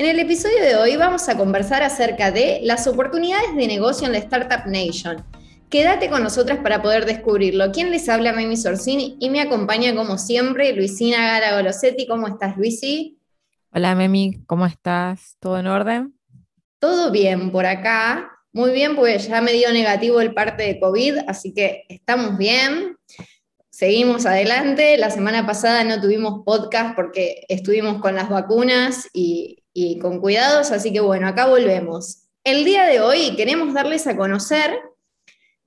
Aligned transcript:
En 0.00 0.06
el 0.06 0.18
episodio 0.18 0.62
de 0.62 0.76
hoy 0.76 0.96
vamos 0.96 1.28
a 1.28 1.36
conversar 1.36 1.82
acerca 1.82 2.30
de 2.30 2.60
las 2.62 2.86
oportunidades 2.86 3.54
de 3.54 3.66
negocio 3.66 4.06
en 4.06 4.14
la 4.14 4.18
Startup 4.20 4.64
Nation. 4.64 5.22
Quédate 5.68 6.08
con 6.08 6.22
nosotras 6.22 6.60
para 6.60 6.80
poder 6.80 7.04
descubrirlo. 7.04 7.70
¿Quién 7.70 7.90
les 7.90 8.08
habla? 8.08 8.32
Mimi 8.32 8.56
Sorsini 8.56 9.18
y 9.20 9.28
me 9.28 9.42
acompaña 9.42 9.94
como 9.94 10.16
siempre 10.16 10.72
Luisina 10.72 11.18
Gara 11.18 11.54
Golosetti. 11.54 12.06
¿Cómo 12.06 12.28
estás, 12.28 12.56
Luisi? 12.56 13.18
Hola, 13.74 13.94
Memi, 13.94 14.42
¿cómo 14.46 14.64
estás? 14.64 15.36
¿Todo 15.38 15.58
en 15.58 15.66
orden? 15.66 16.14
Todo 16.78 17.10
bien 17.10 17.52
por 17.52 17.66
acá. 17.66 18.30
Muy 18.54 18.72
bien, 18.72 18.96
pues 18.96 19.28
ya 19.28 19.42
me 19.42 19.52
dio 19.52 19.70
negativo 19.70 20.22
el 20.22 20.32
parte 20.32 20.62
de 20.62 20.80
COVID, 20.80 21.18
así 21.26 21.52
que 21.52 21.84
estamos 21.90 22.38
bien. 22.38 22.96
Seguimos 23.80 24.26
adelante. 24.26 24.98
La 24.98 25.08
semana 25.08 25.46
pasada 25.46 25.84
no 25.84 26.02
tuvimos 26.02 26.42
podcast 26.44 26.94
porque 26.94 27.46
estuvimos 27.48 28.02
con 28.02 28.14
las 28.14 28.28
vacunas 28.28 29.08
y, 29.14 29.56
con 30.00 30.20
cuidados, 30.20 30.70
así 30.70 30.92
que 30.92 31.00
bueno, 31.00 31.28
acá 31.28 31.46
volvemos. 31.46 32.24
El 32.44 32.64
día 32.64 32.84
de 32.84 33.00
hoy 33.00 33.36
queremos 33.36 33.74
darles 33.74 34.06
a 34.06 34.16
conocer 34.16 34.78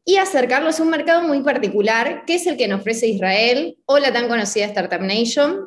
y 0.05 0.17
acercarlos 0.17 0.79
a 0.79 0.83
un 0.83 0.89
mercado 0.89 1.21
muy 1.23 1.41
particular, 1.41 2.23
que 2.25 2.35
es 2.35 2.47
el 2.47 2.57
que 2.57 2.67
nos 2.67 2.81
ofrece 2.81 3.07
Israel 3.07 3.77
o 3.85 3.99
la 3.99 4.11
tan 4.11 4.27
conocida 4.27 4.65
Startup 4.65 5.01
Nation. 5.01 5.65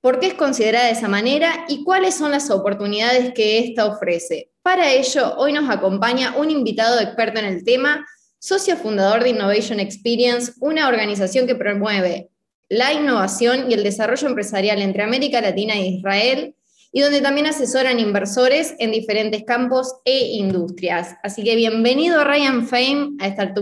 ¿Por 0.00 0.18
qué 0.18 0.28
es 0.28 0.34
considerada 0.34 0.86
de 0.86 0.92
esa 0.92 1.08
manera 1.08 1.66
y 1.68 1.84
cuáles 1.84 2.14
son 2.14 2.30
las 2.30 2.50
oportunidades 2.50 3.32
que 3.34 3.58
ésta 3.58 3.86
ofrece? 3.86 4.50
Para 4.62 4.92
ello, 4.92 5.36
hoy 5.36 5.52
nos 5.52 5.68
acompaña 5.68 6.36
un 6.36 6.50
invitado 6.50 7.00
experto 7.00 7.38
en 7.38 7.46
el 7.46 7.64
tema, 7.64 8.06
socio 8.38 8.76
fundador 8.76 9.22
de 9.22 9.30
Innovation 9.30 9.78
Experience, 9.78 10.52
una 10.60 10.88
organización 10.88 11.46
que 11.46 11.54
promueve 11.54 12.30
la 12.70 12.92
innovación 12.92 13.70
y 13.70 13.74
el 13.74 13.82
desarrollo 13.82 14.28
empresarial 14.28 14.80
entre 14.80 15.02
América 15.02 15.40
Latina 15.40 15.74
e 15.74 15.86
Israel 15.86 16.54
y 16.92 17.00
donde 17.00 17.20
también 17.20 17.46
asesoran 17.46 17.98
inversores 17.98 18.74
en 18.78 18.90
diferentes 18.90 19.44
campos 19.44 20.00
e 20.04 20.32
industrias. 20.32 21.16
Así 21.22 21.44
que 21.44 21.56
bienvenido 21.56 22.24
Ryan 22.24 22.66
Fame 22.66 23.16
a 23.20 23.28
estar. 23.28 23.54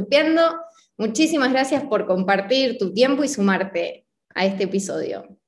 Muchísimas 0.96 1.52
gracias 1.52 1.84
por 1.84 2.06
compartir 2.06 2.78
tu 2.78 2.92
tiempo 2.92 3.22
y 3.22 3.28
sumarte 3.28 4.06
a 4.34 4.46
este 4.46 4.64
episodio. 4.64 5.38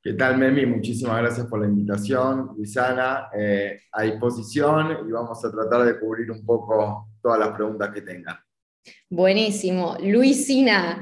¿Qué 0.00 0.12
tal, 0.14 0.38
Memi? 0.38 0.64
Muchísimas 0.64 1.18
gracias 1.18 1.46
por 1.48 1.60
la 1.60 1.66
invitación. 1.66 2.52
Luisana, 2.56 3.28
eh, 3.36 3.80
a 3.92 4.02
disposición 4.02 5.08
y 5.08 5.10
vamos 5.10 5.44
a 5.44 5.50
tratar 5.50 5.84
de 5.84 5.98
cubrir 5.98 6.30
un 6.30 6.46
poco 6.46 7.08
todas 7.20 7.38
las 7.38 7.48
preguntas 7.50 7.90
que 7.90 8.02
tengan. 8.02 8.36
Buenísimo. 9.10 9.96
Luisina, 10.02 11.00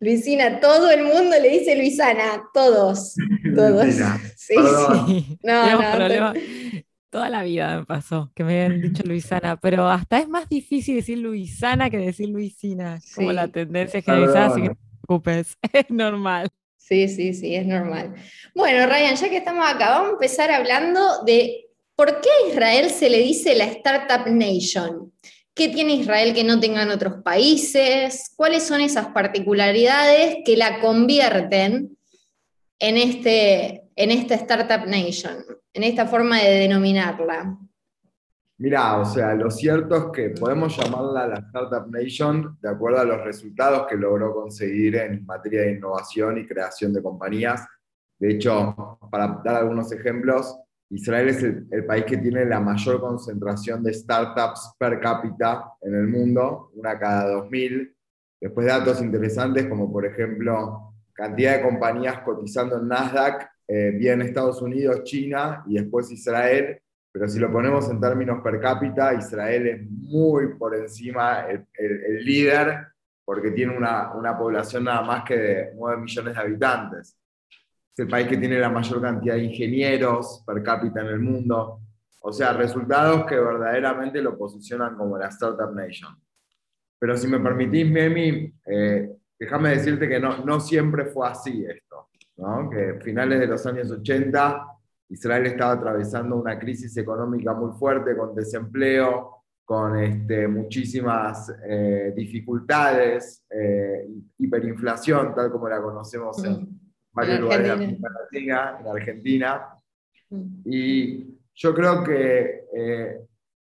Luisina, 0.00 0.60
todo 0.60 0.90
el 0.90 1.04
mundo 1.04 1.36
le 1.40 1.48
dice 1.50 1.76
Luisana, 1.76 2.42
todos, 2.52 3.14
todos. 3.56 3.86
Sí, 4.36 4.54
sí. 4.54 5.38
No, 5.42 5.80
no, 5.80 6.32
Toda 7.10 7.30
la 7.30 7.42
vida 7.42 7.78
me 7.78 7.86
pasó 7.86 8.30
que 8.34 8.44
me 8.44 8.64
habían 8.64 8.82
dicho 8.82 9.02
Luisana, 9.02 9.56
pero 9.56 9.88
hasta 9.88 10.18
es 10.18 10.28
más 10.28 10.46
difícil 10.46 10.96
decir 10.96 11.16
Luisana 11.18 11.88
que 11.88 11.96
decir 11.96 12.28
Luisina. 12.28 13.00
Como 13.14 13.32
la 13.32 13.48
tendencia 13.48 14.02
generalizada, 14.02 14.46
así 14.46 14.60
que 14.60 14.68
no 14.68 14.74
te 14.74 14.80
preocupes, 15.06 15.58
es 15.72 15.90
normal. 15.90 16.48
Sí, 16.76 17.08
sí, 17.08 17.32
sí, 17.32 17.54
es 17.54 17.66
normal. 17.66 18.14
Bueno, 18.54 18.86
Ryan, 18.86 19.16
ya 19.16 19.28
que 19.30 19.38
estamos 19.38 19.66
acá, 19.66 19.90
vamos 19.90 20.08
a 20.08 20.12
empezar 20.12 20.50
hablando 20.50 21.22
de 21.24 21.66
por 21.96 22.20
qué 22.20 22.28
a 22.28 22.50
Israel 22.50 22.90
se 22.90 23.10
le 23.10 23.18
dice 23.18 23.54
la 23.54 23.64
Startup 23.64 24.26
Nation. 24.30 25.12
¿Qué 25.58 25.70
tiene 25.70 25.94
Israel 25.94 26.34
que 26.34 26.44
no 26.44 26.60
tengan 26.60 26.88
otros 26.88 27.14
países? 27.24 28.32
¿Cuáles 28.36 28.62
son 28.62 28.80
esas 28.80 29.08
particularidades 29.08 30.36
que 30.46 30.56
la 30.56 30.78
convierten 30.80 31.98
en, 32.78 32.96
este, 32.96 33.90
en 33.96 34.12
esta 34.12 34.36
Startup 34.36 34.86
Nation, 34.86 35.44
en 35.72 35.82
esta 35.82 36.06
forma 36.06 36.38
de 36.38 36.60
denominarla? 36.60 37.58
Mira, 38.58 39.00
o 39.00 39.04
sea, 39.04 39.34
lo 39.34 39.50
cierto 39.50 39.96
es 39.96 40.04
que 40.12 40.30
podemos 40.30 40.76
llamarla 40.76 41.26
la 41.26 41.38
Startup 41.40 41.90
Nation 41.90 42.56
de 42.62 42.68
acuerdo 42.68 43.00
a 43.00 43.04
los 43.04 43.24
resultados 43.24 43.88
que 43.88 43.96
logró 43.96 44.32
conseguir 44.32 44.94
en 44.94 45.26
materia 45.26 45.62
de 45.62 45.72
innovación 45.72 46.38
y 46.38 46.46
creación 46.46 46.92
de 46.92 47.02
compañías. 47.02 47.66
De 48.16 48.30
hecho, 48.30 49.00
para 49.10 49.40
dar 49.44 49.56
algunos 49.56 49.90
ejemplos, 49.90 50.56
Israel 50.90 51.28
es 51.28 51.42
el, 51.42 51.84
país 51.84 52.04
que 52.04 52.16
tiene 52.16 52.44
la 52.46 52.60
mayor 52.60 53.00
concentración 53.00 53.82
de 53.82 53.92
startups 53.92 54.74
per 54.78 54.98
cápita 55.00 55.72
en 55.82 55.94
el 55.94 56.08
mundo, 56.08 56.70
una 56.74 56.98
cada 56.98 57.30
2.000. 57.44 57.94
Después 58.40 58.66
datos 58.66 59.02
interesantes 59.02 59.66
como 59.66 59.92
por 59.92 60.06
ejemplo 60.06 60.94
cantidad 61.12 61.56
de 61.56 61.62
compañías 61.62 62.20
cotizando 62.20 62.78
en 62.78 62.88
Nasdaq, 62.88 63.50
eh, 63.66 63.90
bien 63.90 64.22
Estados 64.22 64.62
Unidos, 64.62 65.02
China 65.04 65.62
y 65.66 65.74
después 65.74 66.10
Israel. 66.10 66.80
Pero 67.12 67.28
si 67.28 67.38
lo 67.38 67.52
ponemos 67.52 67.90
en 67.90 68.00
términos 68.00 68.40
per 68.42 68.60
cápita, 68.60 69.12
Israel 69.12 69.66
es 69.66 69.90
muy 69.90 70.54
por 70.54 70.74
encima 70.74 71.46
el, 71.48 71.66
líder 72.24 72.86
porque 73.24 73.50
tiene 73.50 73.76
una, 73.76 74.14
una 74.14 74.38
población 74.38 74.84
nada 74.84 75.02
más 75.02 75.24
que 75.24 75.36
de 75.36 75.72
9 75.74 76.00
millones 76.00 76.34
de 76.34 76.40
habitantes 76.40 77.18
es 77.98 78.04
el 78.04 78.08
país 78.08 78.28
que 78.28 78.36
tiene 78.36 78.60
la 78.60 78.70
mayor 78.70 79.02
cantidad 79.02 79.34
de 79.34 79.42
ingenieros 79.42 80.44
per 80.46 80.62
cápita 80.62 81.00
en 81.00 81.08
el 81.08 81.18
mundo. 81.18 81.80
O 82.20 82.32
sea, 82.32 82.52
resultados 82.52 83.26
que 83.26 83.34
verdaderamente 83.34 84.22
lo 84.22 84.38
posicionan 84.38 84.96
como 84.96 85.18
la 85.18 85.26
Startup 85.26 85.74
Nation. 85.74 86.16
Pero 86.96 87.16
si 87.16 87.26
me 87.26 87.40
permitís, 87.40 87.90
Memi, 87.90 88.54
eh, 88.66 89.10
déjame 89.36 89.70
decirte 89.70 90.08
que 90.08 90.20
no, 90.20 90.44
no 90.44 90.60
siempre 90.60 91.06
fue 91.06 91.28
así 91.28 91.64
esto. 91.68 92.08
¿no? 92.36 92.70
Que 92.70 93.00
finales 93.02 93.40
de 93.40 93.48
los 93.48 93.66
años 93.66 93.90
80 93.90 94.66
Israel 95.08 95.46
estaba 95.46 95.72
atravesando 95.72 96.36
una 96.36 96.56
crisis 96.56 96.96
económica 96.98 97.52
muy 97.52 97.76
fuerte 97.78 98.16
con 98.16 98.32
desempleo, 98.32 99.42
con 99.64 99.98
este, 99.98 100.46
muchísimas 100.46 101.52
eh, 101.66 102.12
dificultades, 102.14 103.44
eh, 103.50 104.06
hiperinflación, 104.38 105.34
tal 105.34 105.50
como 105.50 105.68
la 105.68 105.82
conocemos 105.82 106.44
en, 106.44 106.87
varios 107.12 107.40
lugares 107.40 107.66
de 107.66 107.72
América 107.72 108.08
Latina, 108.10 108.78
en 108.80 108.86
Argentina. 108.86 109.68
Mm. 110.30 110.60
Y 110.64 111.38
yo 111.54 111.74
creo 111.74 112.04
que 112.04 112.64
eh, 112.74 113.20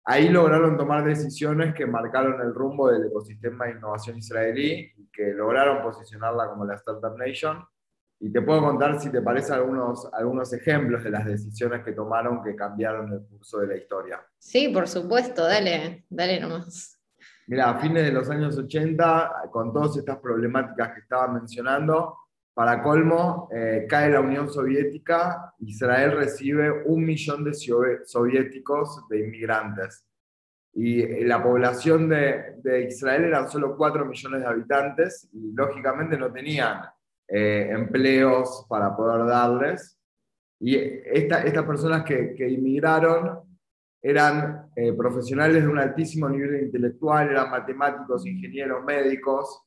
ahí 0.04 0.28
lograron 0.28 0.76
tomar 0.76 1.04
decisiones 1.04 1.74
que 1.74 1.86
marcaron 1.86 2.40
el 2.40 2.54
rumbo 2.54 2.90
del 2.90 3.06
ecosistema 3.06 3.66
de 3.66 3.72
innovación 3.72 4.18
israelí 4.18 4.92
y 4.96 5.08
que 5.12 5.32
lograron 5.32 5.82
posicionarla 5.82 6.48
como 6.48 6.64
la 6.64 6.74
Startup 6.74 7.16
Nation. 7.16 7.64
Y 8.22 8.30
te 8.30 8.42
puedo 8.42 8.60
contar, 8.60 9.00
si 9.00 9.10
te 9.10 9.22
parece, 9.22 9.54
algunos, 9.54 10.12
algunos 10.12 10.52
ejemplos 10.52 11.02
de 11.02 11.10
las 11.10 11.24
decisiones 11.24 11.82
que 11.82 11.92
tomaron 11.92 12.42
que 12.42 12.54
cambiaron 12.54 13.10
el 13.12 13.26
curso 13.26 13.60
de 13.60 13.66
la 13.66 13.76
historia. 13.76 14.20
Sí, 14.38 14.68
por 14.68 14.86
supuesto, 14.86 15.42
dale, 15.44 16.04
dale 16.10 16.38
nomás. 16.38 17.00
Mira, 17.46 17.70
a 17.70 17.80
fines 17.80 18.04
de 18.04 18.12
los 18.12 18.28
años 18.28 18.56
80, 18.58 19.48
con 19.50 19.72
todas 19.72 19.96
estas 19.96 20.18
problemáticas 20.18 20.92
que 20.92 21.00
estaba 21.00 21.28
mencionando, 21.28 22.16
para 22.54 22.82
colmo, 22.82 23.48
eh, 23.52 23.86
cae 23.88 24.10
la 24.10 24.20
Unión 24.20 24.48
Soviética, 24.48 25.54
Israel 25.60 26.12
recibe 26.12 26.82
un 26.84 27.04
millón 27.04 27.44
de 27.44 27.54
soviéticos 27.54 29.08
de 29.08 29.20
inmigrantes. 29.20 30.04
Y 30.72 31.00
eh, 31.00 31.24
la 31.24 31.42
población 31.42 32.08
de, 32.08 32.86
Israel 32.88 33.24
eran 33.24 33.48
solo 33.48 33.76
4 33.76 34.04
millones 34.04 34.40
de 34.40 34.46
habitantes 34.46 35.28
y 35.32 35.52
lógicamente 35.52 36.16
no 36.16 36.32
tenían 36.32 36.82
eh, 37.28 37.68
empleos 37.70 38.66
para 38.68 38.96
poder 38.96 39.26
darles. 39.26 39.98
Y 40.58 40.76
estas 40.76 41.64
personas 41.64 42.04
que, 42.04 42.34
que, 42.34 42.46
inmigraron 42.46 43.40
eran 44.02 44.70
profesionales 44.96 45.62
de 45.62 45.68
un 45.68 45.78
altísimo 45.78 46.28
nivel 46.28 46.64
intelectual, 46.64 47.30
eran 47.30 47.50
matemáticos, 47.50 48.26
ingenieros, 48.26 48.84
médicos, 48.84 49.62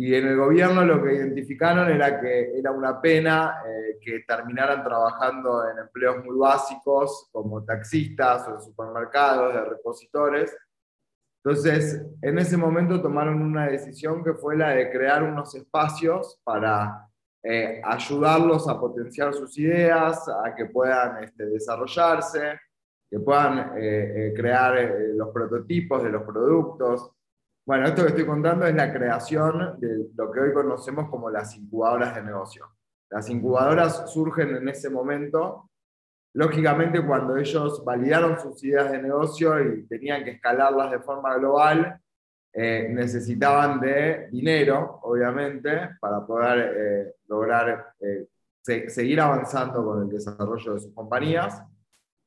y 0.00 0.14
en 0.14 0.28
el 0.28 0.36
gobierno 0.36 0.84
lo 0.84 1.02
que 1.02 1.12
identificaron 1.12 1.90
era 1.90 2.20
que 2.20 2.56
era 2.56 2.70
una 2.70 3.00
pena 3.00 3.62
eh, 3.66 3.98
que 4.00 4.20
terminaran 4.20 4.84
trabajando 4.84 5.68
en 5.68 5.76
empleos 5.78 6.24
muy 6.24 6.38
básicos 6.38 7.28
como 7.32 7.64
taxistas 7.64 8.46
o 8.46 8.54
en 8.54 8.60
supermercados, 8.60 9.52
de 9.52 9.64
repositores. 9.64 10.56
Entonces, 11.42 12.00
en 12.22 12.38
ese 12.38 12.56
momento 12.56 13.02
tomaron 13.02 13.42
una 13.42 13.66
decisión 13.66 14.22
que 14.22 14.34
fue 14.34 14.56
la 14.56 14.70
de 14.70 14.88
crear 14.88 15.24
unos 15.24 15.52
espacios 15.56 16.40
para 16.44 17.08
eh, 17.42 17.82
ayudarlos 17.84 18.68
a 18.68 18.78
potenciar 18.78 19.34
sus 19.34 19.58
ideas, 19.58 20.28
a 20.28 20.54
que 20.54 20.66
puedan 20.66 21.24
este, 21.24 21.44
desarrollarse. 21.46 22.60
que 23.10 23.18
puedan 23.18 23.72
eh, 23.76 24.32
crear 24.36 24.94
los 25.16 25.30
prototipos 25.30 26.04
de 26.04 26.10
los 26.10 26.22
productos. 26.22 27.17
Bueno, 27.68 27.86
esto 27.86 28.00
que 28.02 28.08
estoy 28.08 28.24
contando 28.24 28.66
es 28.66 28.74
la 28.74 28.90
creación 28.90 29.78
de 29.78 30.08
lo 30.16 30.32
que 30.32 30.40
hoy 30.40 30.54
conocemos 30.54 31.10
como 31.10 31.28
las 31.28 31.54
incubadoras 31.54 32.14
de 32.14 32.22
negocio. 32.22 32.66
Las 33.10 33.28
incubadoras 33.28 34.10
surgen 34.10 34.56
en 34.56 34.70
ese 34.70 34.88
momento 34.88 35.68
Lógicamente, 36.34 37.04
cuando 37.04 37.36
ellos 37.36 37.84
validaron 37.84 38.38
sus 38.38 38.62
ideas 38.62 38.92
de 38.92 39.02
negocio 39.02 39.60
y 39.60 39.86
tenían 39.88 40.22
que 40.22 40.32
escalarlas 40.32 40.92
de 40.92 41.00
forma 41.00 41.34
global, 41.36 42.00
eh, 42.52 42.88
necesitaban 42.90 43.80
de 43.80 44.28
dinero, 44.30 45.00
obviamente, 45.02 45.96
para 46.00 46.24
poder 46.24 46.58
eh, 46.76 47.14
lograr 47.26 47.92
eh, 47.98 48.28
seguir 48.88 49.20
avanzando 49.20 49.84
con 49.84 50.02
el 50.02 50.08
desarrollo 50.08 50.74
de 50.74 50.80
sus 50.80 50.94
compañías. 50.94 51.60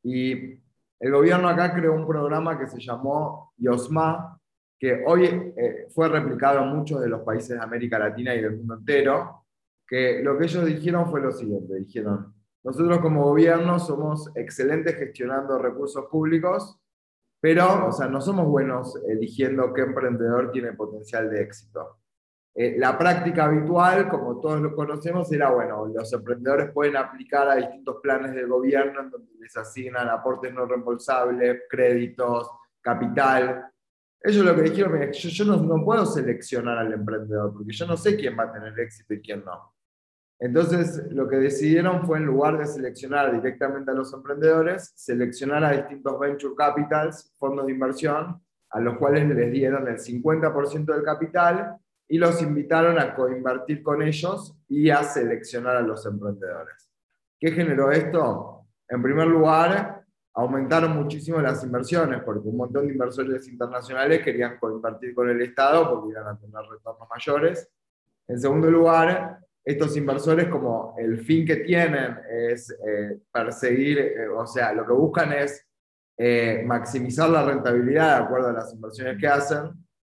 Y 0.03 0.59
el 0.99 1.11
gobierno 1.11 1.47
acá 1.47 1.73
creó 1.73 1.93
un 1.93 2.05
programa 2.05 2.59
que 2.59 2.67
se 2.67 2.81
llamó 2.81 3.53
IOSMA, 3.59 4.40
que 4.81 5.03
hoy 5.05 5.53
fue 5.93 6.09
replicado 6.09 6.63
en 6.63 6.69
muchos 6.69 7.01
de 7.01 7.07
los 7.07 7.21
países 7.21 7.49
de 7.49 7.63
América 7.63 7.99
Latina 7.99 8.33
y 8.33 8.41
del 8.41 8.57
mundo 8.57 8.73
entero, 8.73 9.45
que 9.87 10.23
lo 10.23 10.39
que 10.39 10.45
ellos 10.45 10.65
dijeron 10.65 11.07
fue 11.11 11.21
lo 11.21 11.31
siguiente, 11.31 11.75
dijeron, 11.75 12.33
nosotros 12.63 12.97
como 12.97 13.25
gobierno 13.25 13.77
somos 13.77 14.31
excelentes 14.33 14.95
gestionando 14.95 15.59
recursos 15.59 16.05
públicos, 16.09 16.79
pero 17.39 17.89
o 17.89 17.91
sea, 17.91 18.07
no 18.07 18.21
somos 18.21 18.47
buenos 18.47 18.99
eligiendo 19.07 19.71
qué 19.71 19.81
emprendedor 19.81 20.51
tiene 20.51 20.73
potencial 20.73 21.29
de 21.29 21.43
éxito. 21.43 21.99
Eh, 22.55 22.75
la 22.79 22.97
práctica 22.97 23.45
habitual, 23.45 24.09
como 24.09 24.39
todos 24.39 24.61
lo 24.61 24.75
conocemos, 24.75 25.31
era, 25.31 25.51
bueno, 25.51 25.85
los 25.85 26.11
emprendedores 26.11 26.71
pueden 26.71 26.97
aplicar 26.97 27.47
a 27.47 27.55
distintos 27.55 27.97
planes 28.01 28.33
del 28.33 28.47
gobierno 28.47 29.01
en 29.01 29.11
donde 29.11 29.31
les 29.39 29.55
asignan 29.55 30.09
aportes 30.09 30.51
no 30.51 30.65
reembolsables, 30.65 31.61
créditos, 31.69 32.49
capital. 32.81 33.70
Ellos 34.23 34.45
lo 34.45 34.55
que 34.55 34.61
dijeron, 34.63 35.11
yo, 35.11 35.29
yo 35.29 35.45
no, 35.45 35.57
no 35.57 35.83
puedo 35.83 36.05
seleccionar 36.05 36.77
al 36.77 36.93
emprendedor, 36.93 37.53
porque 37.53 37.73
yo 37.73 37.87
no 37.87 37.97
sé 37.97 38.15
quién 38.15 38.37
va 38.37 38.43
a 38.43 38.53
tener 38.53 38.79
éxito 38.79 39.13
y 39.13 39.21
quién 39.21 39.43
no. 39.43 39.73
Entonces, 40.39 41.03
lo 41.11 41.29
que 41.29 41.35
decidieron 41.35 42.05
fue, 42.05 42.17
en 42.17 42.25
lugar 42.25 42.57
de 42.57 42.65
seleccionar 42.65 43.31
directamente 43.31 43.91
a 43.91 43.93
los 43.93 44.11
emprendedores, 44.11 44.91
seleccionar 44.95 45.63
a 45.63 45.71
distintos 45.71 46.19
venture 46.19 46.55
capitals, 46.57 47.31
fondos 47.37 47.67
de 47.67 47.73
inversión, 47.73 48.41
a 48.71 48.79
los 48.79 48.97
cuales 48.97 49.27
les 49.29 49.51
dieron 49.51 49.87
el 49.87 49.99
50% 49.99 50.85
del 50.85 51.03
capital 51.03 51.77
y 52.07 52.17
los 52.17 52.41
invitaron 52.41 52.97
a 52.99 53.13
coinvertir 53.13 53.83
con 53.83 54.01
ellos 54.01 54.57
y 54.67 54.89
a 54.89 55.03
seleccionar 55.03 55.77
a 55.77 55.81
los 55.81 56.05
emprendedores. 56.07 56.89
¿Qué 57.39 57.51
generó 57.51 57.91
esto? 57.91 58.65
En 58.87 59.01
primer 59.03 59.27
lugar, 59.27 60.00
aumentaron 60.33 60.95
muchísimo 60.95 61.39
las 61.39 61.63
inversiones, 61.63 62.21
porque 62.23 62.47
un 62.47 62.57
montón 62.57 62.87
de 62.87 62.93
inversores 62.93 63.47
internacionales 63.47 64.23
querían 64.23 64.57
coinvertir 64.57 65.13
con 65.13 65.29
el 65.29 65.41
Estado 65.41 65.89
porque 65.89 66.11
iban 66.11 66.27
a 66.27 66.37
tener 66.37 66.61
retornos 66.69 67.07
mayores. 67.09 67.69
En 68.27 68.39
segundo 68.39 68.71
lugar, 68.71 69.39
estos 69.63 69.95
inversores 69.97 70.47
como 70.47 70.95
el 70.97 71.19
fin 71.19 71.45
que 71.45 71.57
tienen 71.57 72.17
es 72.29 72.71
eh, 72.71 73.19
perseguir, 73.31 73.99
eh, 73.99 74.27
o 74.29 74.47
sea, 74.47 74.73
lo 74.73 74.85
que 74.85 74.93
buscan 74.93 75.33
es 75.33 75.67
eh, 76.17 76.63
maximizar 76.65 77.29
la 77.29 77.43
rentabilidad 77.43 78.17
de 78.17 78.23
acuerdo 78.23 78.49
a 78.49 78.53
las 78.53 78.73
inversiones 78.73 79.17
que 79.19 79.27
hacen. 79.27 79.71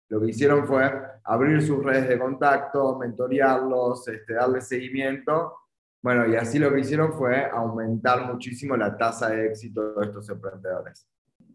Lo 0.08 0.20
que 0.20 0.30
hicieron 0.30 0.66
fue 0.66 0.90
abrir 1.24 1.62
sus 1.62 1.84
redes 1.84 2.08
de 2.08 2.18
contacto, 2.18 2.98
mentorearlos, 2.98 4.08
este, 4.08 4.34
darles 4.34 4.66
seguimiento. 4.66 5.54
Bueno, 6.00 6.28
y 6.28 6.36
así 6.36 6.58
lo 6.58 6.72
que 6.72 6.80
hicieron 6.80 7.12
fue 7.12 7.44
aumentar 7.50 8.32
muchísimo 8.32 8.76
la 8.76 8.96
tasa 8.96 9.30
de 9.30 9.46
éxito 9.46 9.94
de 9.94 10.06
estos 10.06 10.28
emprendedores. 10.28 11.08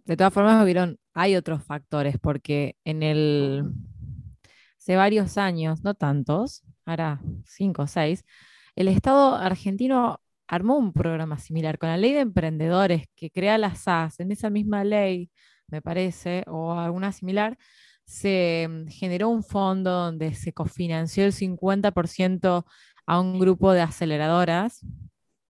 De 0.05 0.17
todas 0.17 0.33
formas, 0.33 0.65
vieron, 0.65 0.99
hay 1.13 1.35
otros 1.35 1.63
factores, 1.63 2.17
porque 2.19 2.75
en 2.83 3.03
el, 3.03 3.63
hace 4.77 4.97
varios 4.97 5.37
años, 5.37 5.83
no 5.83 5.93
tantos, 5.93 6.63
ahora 6.85 7.21
cinco 7.45 7.83
o 7.83 7.87
seis, 7.87 8.25
el 8.75 8.89
Estado 8.89 9.35
argentino 9.35 10.19
armó 10.47 10.77
un 10.77 10.91
programa 10.91 11.37
similar 11.37 11.77
con 11.77 11.89
la 11.89 11.97
ley 11.97 12.13
de 12.13 12.19
emprendedores 12.21 13.05
que 13.15 13.31
crea 13.31 13.57
la 13.57 13.75
SAS. 13.75 14.19
En 14.19 14.31
esa 14.31 14.49
misma 14.49 14.83
ley, 14.83 15.31
me 15.67 15.81
parece, 15.81 16.43
o 16.47 16.73
alguna 16.73 17.11
similar, 17.11 17.57
se 18.05 18.67
generó 18.89 19.29
un 19.29 19.43
fondo 19.43 19.91
donde 19.91 20.33
se 20.33 20.53
cofinanció 20.53 21.25
el 21.25 21.31
50% 21.31 22.65
a 23.05 23.19
un 23.19 23.39
grupo 23.39 23.71
de 23.73 23.81
aceleradoras, 23.81 24.85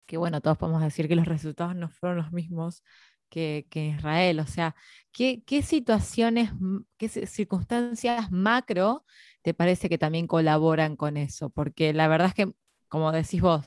que 0.06 0.18
bueno, 0.18 0.42
todos 0.42 0.58
podemos 0.58 0.82
decir 0.82 1.08
que 1.08 1.16
los 1.16 1.26
resultados 1.28 1.76
no 1.76 1.90
fueron 1.90 2.18
los 2.18 2.32
mismos 2.32 2.84
que, 3.30 3.66
que 3.70 3.88
Israel. 3.88 4.40
O 4.40 4.46
sea, 4.46 4.76
¿qué, 5.12 5.44
¿qué, 5.46 5.64
situaciones, 5.64 6.52
qué 6.98 7.10
circunstancias 7.10 8.32
macro 8.32 9.06
te 9.42 9.54
parece 9.54 9.90
que 9.90 9.98
también 9.98 10.28
colaboran 10.28 10.96
con 10.96 11.18
eso? 11.18 11.50
Porque 11.50 11.94
la 11.94 12.08
verdad 12.08 12.28
es 12.28 12.34
que, 12.36 12.54
como 12.88 13.12
decís 13.12 13.42
vos, 13.42 13.66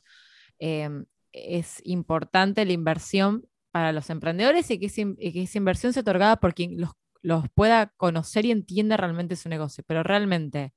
em, 0.59 1.07
es 1.33 1.83
importante 1.85 2.65
la 2.65 2.73
inversión 2.73 3.47
para 3.73 3.93
los 3.93 4.09
emprendedores 4.11 4.71
y 4.71 4.79
que, 4.79 4.87
esa 4.87 5.59
inversión 5.59 5.93
se 5.93 6.01
otorgada 6.01 6.37
por 6.37 6.55
quien 6.55 6.81
los, 6.81 6.93
los 7.23 7.49
pueda 7.51 7.89
conocer 7.97 8.47
y 8.47 8.53
entienda 8.53 8.97
realmente 8.97 9.37
su 9.37 9.49
negocio. 9.49 9.85
Pero 9.87 10.03
realmente, 10.03 10.75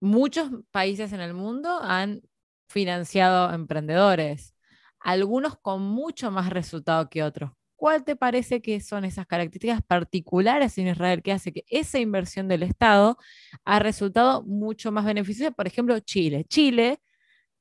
muchos 0.00 0.50
países 0.70 1.12
en 1.12 1.20
el 1.20 1.34
mundo 1.34 1.78
han 1.80 2.22
financiado 2.68 3.52
emprendedores, 3.52 4.54
algunos 4.98 5.58
con 5.58 5.82
mucho 5.82 6.30
más 6.30 6.50
resultado 6.50 7.08
que 7.10 7.22
otros. 7.22 7.52
¿Cuál 7.76 8.04
te 8.04 8.14
parece 8.14 8.60
que 8.60 8.80
son 8.80 9.06
esas 9.06 9.26
características 9.26 9.82
particulares 9.82 10.76
en 10.76 10.88
Israel 10.88 11.22
que 11.22 11.32
hace 11.32 11.52
que 11.52 11.64
esa 11.68 11.98
inversión 11.98 12.46
del 12.46 12.62
Estado 12.62 13.16
ha 13.64 13.78
resultado 13.78 14.42
mucho 14.42 14.92
más 14.92 15.06
beneficiosa? 15.06 15.50
Por 15.50 15.66
ejemplo, 15.66 15.98
Chile. 16.00 16.44
Chile, 16.46 17.00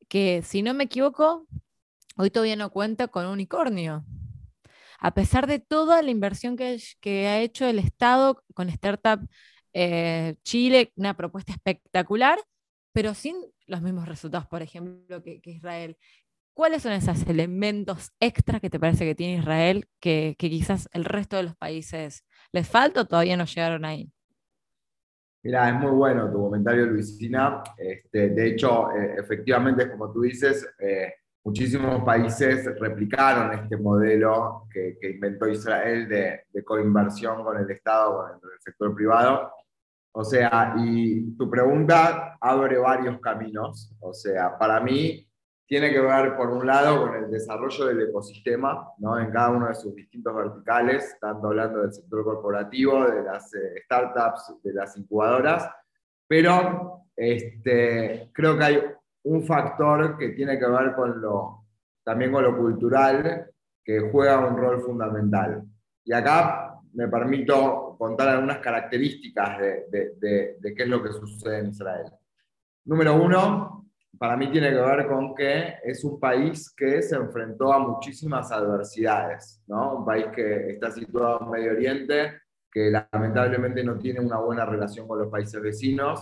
que 0.09 0.41
si 0.43 0.61
no 0.61 0.73
me 0.73 0.85
equivoco, 0.85 1.47
hoy 2.17 2.31
todavía 2.31 2.57
no 2.57 2.69
cuenta 2.69 3.07
con 3.07 3.25
un 3.27 3.31
unicornio. 3.31 4.05
A 4.99 5.13
pesar 5.13 5.47
de 5.47 5.59
toda 5.59 6.01
la 6.01 6.11
inversión 6.11 6.57
que, 6.57 6.81
que 6.99 7.27
ha 7.27 7.39
hecho 7.39 7.65
el 7.65 7.79
Estado 7.79 8.43
con 8.53 8.67
Startup 8.67 9.25
eh, 9.81 10.35
Chile, 10.43 10.91
una 10.97 11.15
propuesta 11.15 11.53
espectacular, 11.53 12.37
pero 12.91 13.13
sin 13.13 13.37
los 13.65 13.81
mismos 13.81 14.09
resultados, 14.09 14.45
por 14.45 14.61
ejemplo, 14.61 15.23
que, 15.23 15.39
que 15.39 15.51
Israel. 15.51 15.97
¿Cuáles 16.53 16.83
son 16.83 16.91
esos 16.91 17.25
elementos 17.27 18.11
extra 18.19 18.59
que 18.59 18.69
te 18.69 18.77
parece 18.77 19.05
que 19.05 19.15
tiene 19.15 19.39
Israel 19.39 19.87
que, 20.01 20.35
quizás 20.37 20.89
el 20.91 21.05
resto 21.05 21.37
de 21.37 21.43
los 21.43 21.55
países 21.55 22.25
les 22.51 22.67
falta 22.67 22.99
o 22.99 23.05
todavía 23.05 23.37
no 23.37 23.45
llegaron 23.45 23.85
ahí? 23.85 24.11
Mira, 25.43 25.69
es 25.69 25.75
muy 25.75 25.91
bueno 25.91 26.29
tu 26.29 26.39
comentario, 26.39 26.85
Luisina. 26.85 27.63
Este, 27.77 28.31
de 28.31 28.47
hecho, 28.47 28.91
eh, 28.91 29.15
efectivamente, 29.17 29.89
como 29.89 30.11
tú 30.11 30.23
dices, 30.23 30.69
eh, 30.77 31.13
muchísimos 31.45 32.03
países 32.03 32.65
replicaron 32.77 33.53
este 33.53 33.77
modelo 33.77 34.67
que, 34.69 34.97
inventó 35.03 35.47
Israel 35.47 36.09
de, 36.09 36.41
de, 36.51 36.63
coinversión 36.65 37.45
con 37.45 37.57
el 37.57 37.71
Estado, 37.71 38.17
con 38.41 38.51
el 38.51 38.59
sector 38.59 38.93
privado. 38.93 39.53
O 40.19 40.25
sea, 40.25 40.73
y 40.77 41.33
tu 41.37 41.49
pregunta 41.49 42.37
abre 42.41 42.77
varios 42.77 43.21
caminos. 43.21 43.95
O 44.01 44.13
sea, 44.13 44.57
para 44.57 44.81
mí, 44.81 45.25
tiene 45.65 45.93
que 45.93 46.01
ver, 46.01 46.35
por 46.35 46.49
un 46.49 46.67
lado, 46.67 47.03
con 47.03 47.15
el 47.15 47.31
desarrollo 47.31 47.85
del 47.85 48.09
ecosistema 48.09 48.85
¿no? 48.97 49.17
en 49.17 49.31
cada 49.31 49.51
uno 49.51 49.67
de 49.69 49.75
sus 49.75 49.95
distintos 49.95 50.35
verticales, 50.35 51.15
tanto 51.21 51.47
hablando 51.47 51.79
del 51.79 51.93
sector 51.93 52.25
corporativo, 52.25 53.05
de 53.09 53.23
las 53.23 53.53
eh, 53.53 53.81
startups, 53.85 54.55
de 54.61 54.73
las 54.73 54.97
incubadoras, 54.97 55.71
pero 56.27 57.05
este, 57.15 58.29
creo 58.33 58.57
que 58.57 58.63
hay 58.65 58.83
un 59.23 59.43
factor 59.45 60.17
que 60.17 60.31
tiene 60.31 60.59
que 60.59 60.67
ver 60.67 60.95
con 60.95 61.21
lo, 61.21 61.65
también 62.03 62.33
con 62.33 62.43
lo 62.43 62.57
cultural, 62.57 63.49
que 63.85 64.01
juega 64.11 64.45
un 64.45 64.57
rol 64.57 64.81
fundamental. 64.81 65.63
Y 66.03 66.11
acá 66.11 66.77
me 66.91 67.07
permito 67.07 67.88
contar 67.99 68.29
algunas 68.29 68.59
características 68.59 69.59
de, 69.59 69.85
de, 69.91 70.57
de 70.57 70.73
qué 70.73 70.83
es 70.83 70.89
lo 70.89 71.03
que 71.03 71.11
sucede 71.11 71.59
en 71.59 71.67
Israel. 71.67 72.05
Número 72.85 73.21
uno, 73.21 73.91
para 74.17 74.37
mí 74.37 74.49
tiene 74.49 74.69
que 74.69 74.79
ver 74.79 75.05
con 75.05 75.35
que 75.35 75.75
es 75.83 76.05
un 76.05 76.17
país 76.17 76.73
que 76.73 77.01
se 77.01 77.17
enfrentó 77.17 77.73
a 77.73 77.79
muchísimas 77.79 78.53
adversidades, 78.53 79.61
¿no? 79.67 79.97
Un 79.97 80.05
país 80.05 80.27
que 80.33 80.69
está 80.69 80.91
situado 80.91 81.41
en 81.41 81.49
Medio 81.49 81.71
Oriente, 81.71 82.39
que 82.71 82.89
lamentablemente 82.89 83.83
no 83.83 83.97
tiene 83.97 84.21
una 84.21 84.39
buena 84.39 84.65
relación 84.65 85.05
con 85.05 85.19
los 85.19 85.29
países 85.29 85.61
vecinos, 85.61 86.21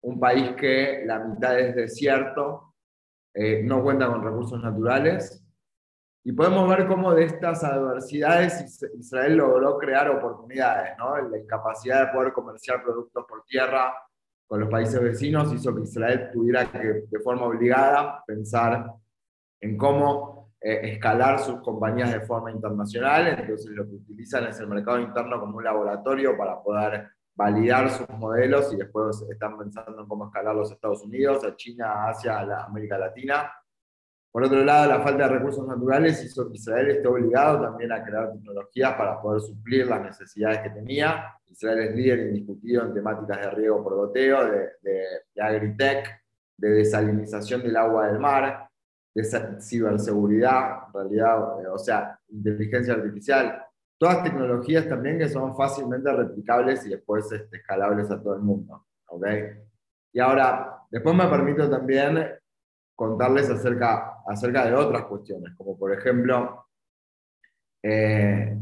un 0.00 0.18
país 0.18 0.52
que 0.56 1.02
la 1.04 1.18
mitad 1.18 1.60
es 1.60 1.76
desierto, 1.76 2.76
eh, 3.34 3.62
no 3.62 3.82
cuenta 3.82 4.06
con 4.06 4.24
recursos 4.24 4.62
naturales, 4.62 5.46
y 6.22 6.32
podemos 6.32 6.68
ver 6.68 6.86
cómo 6.86 7.14
de 7.14 7.24
estas 7.24 7.64
adversidades 7.64 8.82
Israel 8.98 9.36
logró 9.36 9.78
crear 9.78 10.10
oportunidades, 10.10 10.96
¿no? 10.98 11.16
La 11.28 11.38
incapacidad 11.38 12.06
de 12.06 12.12
poder 12.12 12.32
comerciar 12.32 12.82
productos 12.82 13.24
por 13.26 13.44
tierra, 13.44 13.94
con 14.46 14.60
los 14.60 14.68
países 14.68 15.00
vecinos 15.00 15.52
hizo 15.54 15.74
que 15.74 15.82
Israel 15.82 16.30
tuviera 16.32 16.70
que, 16.70 17.04
de 17.08 17.20
forma 17.20 17.46
obligada, 17.46 18.22
pensar 18.26 18.84
en 19.60 19.76
cómo 19.76 20.40
escalar 20.60 21.38
sus 21.38 21.60
compañías 21.60 22.12
de 22.12 22.20
forma 22.20 22.50
internacional, 22.50 23.28
entonces 23.28 23.70
lo 23.70 23.86
que 23.86 23.94
utilizan 23.94 24.46
es 24.46 24.60
el 24.60 24.66
mercado 24.66 24.98
interno 24.98 25.40
como 25.40 25.56
un 25.56 25.64
laboratorio 25.64 26.36
para 26.36 26.60
poder 26.60 27.08
validar 27.34 27.88
sus 27.88 28.08
modelos 28.10 28.70
y 28.74 28.76
después 28.76 29.24
están 29.30 29.56
pensando 29.56 30.02
en 30.02 30.06
cómo 30.06 30.26
escalar 30.26 30.54
los 30.54 30.70
Estados 30.70 31.02
Unidos, 31.02 31.42
a 31.44 31.56
China, 31.56 32.08
Asia, 32.08 32.40
a 32.40 32.44
la 32.44 32.64
América 32.64 32.98
Latina. 32.98 33.50
Por 34.32 34.44
otro 34.44 34.64
lado, 34.64 34.88
la 34.88 35.00
falta 35.00 35.24
de 35.24 35.34
recursos 35.34 35.66
naturales 35.66 36.24
hizo 36.24 36.48
que 36.48 36.56
Israel 36.56 36.90
esté 36.90 37.08
obligado 37.08 37.62
también 37.62 37.90
a 37.90 38.04
crear 38.04 38.32
tecnologías 38.32 38.94
para 38.94 39.20
poder 39.20 39.40
suplir 39.40 39.86
las 39.86 40.02
necesidades 40.02 40.60
que 40.60 40.70
tenía. 40.70 41.34
Israel 41.48 41.80
es 41.80 41.96
líder 41.96 42.20
indiscutido 42.28 42.84
en 42.84 42.94
temáticas 42.94 43.40
de 43.40 43.50
riego 43.50 43.82
por 43.82 43.96
goteo, 43.96 44.44
de, 44.44 44.58
de, 44.82 45.04
de 45.34 45.42
agritech, 45.42 46.06
de 46.56 46.68
desalinización 46.68 47.62
del 47.62 47.76
agua 47.76 48.06
del 48.06 48.20
mar, 48.20 48.70
de 49.14 49.60
ciberseguridad, 49.60 50.86
en 50.86 50.92
realidad, 50.92 51.62
eh, 51.62 51.66
o 51.66 51.78
sea, 51.78 52.18
inteligencia 52.28 52.94
artificial. 52.94 53.64
Todas 53.98 54.22
tecnologías 54.22 54.88
también 54.88 55.18
que 55.18 55.28
son 55.28 55.56
fácilmente 55.56 56.12
replicables 56.12 56.86
y 56.86 56.90
después 56.90 57.30
este, 57.32 57.56
escalables 57.56 58.10
a 58.10 58.22
todo 58.22 58.34
el 58.34 58.42
mundo. 58.42 58.86
¿okay? 59.06 59.58
Y 60.12 60.20
ahora, 60.20 60.84
después 60.90 61.14
me 61.14 61.26
permito 61.26 61.68
también 61.68 62.18
contarles 63.00 63.48
acerca, 63.48 64.18
acerca 64.26 64.66
de 64.66 64.74
otras 64.74 65.06
cuestiones, 65.06 65.54
como 65.56 65.78
por 65.78 65.90
ejemplo 65.90 66.66
eh, 67.82 68.54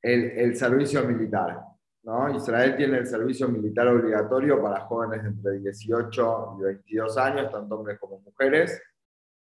el, 0.00 0.24
el, 0.30 0.56
servicio 0.56 1.06
militar. 1.06 1.60
¿no? 2.04 2.34
Israel 2.34 2.74
tiene 2.74 2.96
el 2.96 3.06
servicio 3.06 3.48
militar 3.48 3.88
obligatorio 3.88 4.62
para 4.62 4.80
jóvenes 4.86 5.26
entre 5.26 5.58
18 5.58 6.56
y 6.58 6.62
22 6.62 7.18
años, 7.18 7.52
tanto 7.52 7.74
hombres 7.74 7.98
como 8.00 8.20
mujeres, 8.20 8.80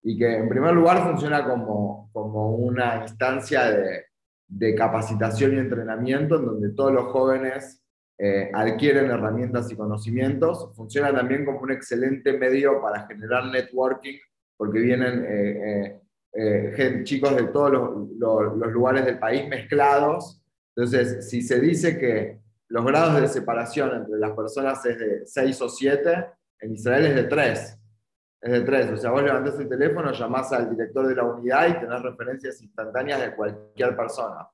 y 0.04 0.18
que 0.18 0.36
en 0.36 0.50
primer 0.50 0.74
lugar 0.74 1.02
funciona 1.02 1.46
como, 1.46 2.10
como 2.12 2.58
una 2.58 2.98
instancia 2.98 3.72
de, 3.72 4.04
de 4.50 4.76
capacitación 4.76 5.54
y 5.54 5.60
entrenamiento 5.60 6.36
en 6.36 6.46
donde 6.46 6.72
todos 6.72 6.92
los 6.92 7.06
jóvenes 7.06 7.82
eh, 8.22 8.52
adquieren 8.54 9.10
herramientas 9.10 9.72
y 9.72 9.78
conocimientos. 9.78 10.76
Funciona 10.76 11.14
también 11.14 11.46
como 11.46 11.60
un 11.62 11.72
excelente 11.72 12.38
medio 12.38 12.82
para 12.82 13.08
generar 13.08 13.46
networking, 13.46 14.18
porque 14.58 14.80
vienen 14.80 15.26
eh, 15.26 16.02
eh, 16.34 17.02
chicos 17.06 17.34
de 17.34 17.44
todos 17.44 17.72
los, 17.72 18.58
los, 18.58 18.72
lugares 18.74 19.06
del 19.06 19.20
país 19.20 19.48
mezclados. 19.48 20.44
Entonces, 20.76 21.30
si 21.30 21.42
se 21.42 21.62
dice 21.62 21.98
que 21.98 22.42
los 22.68 22.86
grados 22.86 23.22
de 23.22 23.28
separación 23.30 23.96
entre 23.96 24.20
las 24.20 24.32
personas 24.32 24.86
es 24.86 25.00
de 25.00 25.26
6 25.26 25.62
o 25.62 25.70
7, 25.70 26.26
en 26.60 26.74
Israel 26.74 27.06
es 27.06 27.16
de 27.16 27.24
3. 27.24 27.80
Es 28.42 28.52
de 28.52 28.62
3. 28.62 28.92
O 28.92 28.98
sea, 28.98 29.12
vos 29.12 29.24
levantás 29.24 29.58
el 29.60 29.70
teléfono, 29.70 30.12
llamás 30.12 30.52
al 30.52 30.70
director 30.70 31.08
de 31.08 31.16
la 31.16 31.24
unidad 31.24 31.70
y 31.70 31.80
tenés 31.80 32.02
referencias 32.02 32.62
instantáneas 32.62 33.22
de 33.22 33.34
cualquier 33.34 33.96
persona. 33.96 34.46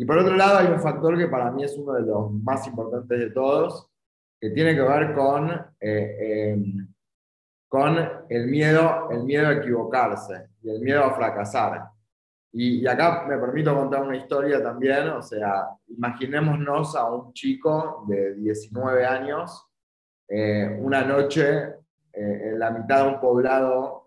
Y 0.00 0.06
por 0.06 0.16
otro 0.16 0.34
lado, 0.34 0.60
hay 0.60 0.68
un 0.68 0.80
factor 0.80 1.18
que 1.18 1.28
para 1.28 1.50
mí 1.50 1.62
es 1.62 1.76
uno 1.76 1.92
de 1.92 2.00
los 2.00 2.32
más 2.32 2.66
importantes 2.66 3.18
de 3.18 3.30
todos, 3.32 3.86
que 4.40 4.48
tiene 4.48 4.74
que 4.74 4.80
ver 4.80 5.12
con, 5.12 5.50
eh, 5.78 6.52
em, 6.54 6.88
con 7.68 7.98
el, 8.30 8.46
miedo, 8.46 9.10
el 9.10 9.24
miedo 9.24 9.48
a 9.48 9.52
equivocarse 9.52 10.48
y 10.62 10.70
el 10.70 10.80
miedo 10.80 11.04
a 11.04 11.12
fracasar. 11.12 11.90
Y, 12.50 12.86
acá 12.86 13.26
me 13.28 13.36
permito 13.36 13.76
contar 13.76 14.02
una 14.02 14.16
historia 14.16 14.62
también, 14.62 15.06
o 15.10 15.20
sea, 15.20 15.68
imaginémonos 15.88 16.96
a 16.96 17.04
un 17.12 17.34
chico 17.34 18.06
de 18.08 18.36
19 18.36 19.04
años, 19.04 19.68
eh, 20.26 20.78
una 20.80 21.04
noche 21.04 21.74
eh, 22.10 22.48
en 22.52 22.58
la 22.58 22.70
mitad 22.70 23.04
de 23.04 23.08
un 23.10 23.20
poblado 23.20 24.06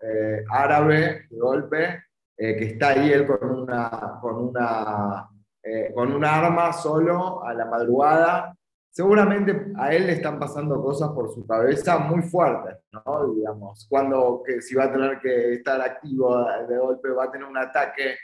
árabe, 0.50 1.28
de 1.30 1.38
golpe, 1.38 2.04
que 2.36 2.66
está 2.66 2.90
ahí 2.90 3.12
él 3.12 3.28
con 3.28 3.48
una, 3.48 4.18
con 4.20 4.38
una 4.38 5.30
eh, 5.66 5.94
con 5.94 6.12
un 6.12 6.26
arma 6.26 6.74
solo 6.74 7.42
a 7.42 7.54
la 7.54 7.66
madrugada, 7.66 8.54
seguramente 8.94 9.72
a 9.78 9.94
él 9.94 10.08
le 10.08 10.14
están 10.14 10.38
pasando 10.38 10.82
cosas 10.82 11.10
por 11.12 11.34
su 11.34 11.48
cabeza 11.48 11.98
muy 12.00 12.22
fuertes, 12.22 12.80
¿no? 12.92 13.34
Digamos, 13.34 13.88
cuando 13.90 14.44
que 14.46 14.62
si 14.62 14.76
va 14.76 14.84
a 14.84 14.92
tener 14.92 15.20
que 15.20 15.54
estar 15.54 15.80
activo 15.82 16.46
de 16.68 16.78
golpe, 16.78 17.10
va 17.10 17.24
a 17.24 17.32
tener 17.32 17.48
un 17.48 17.58
ataque. 17.58 18.16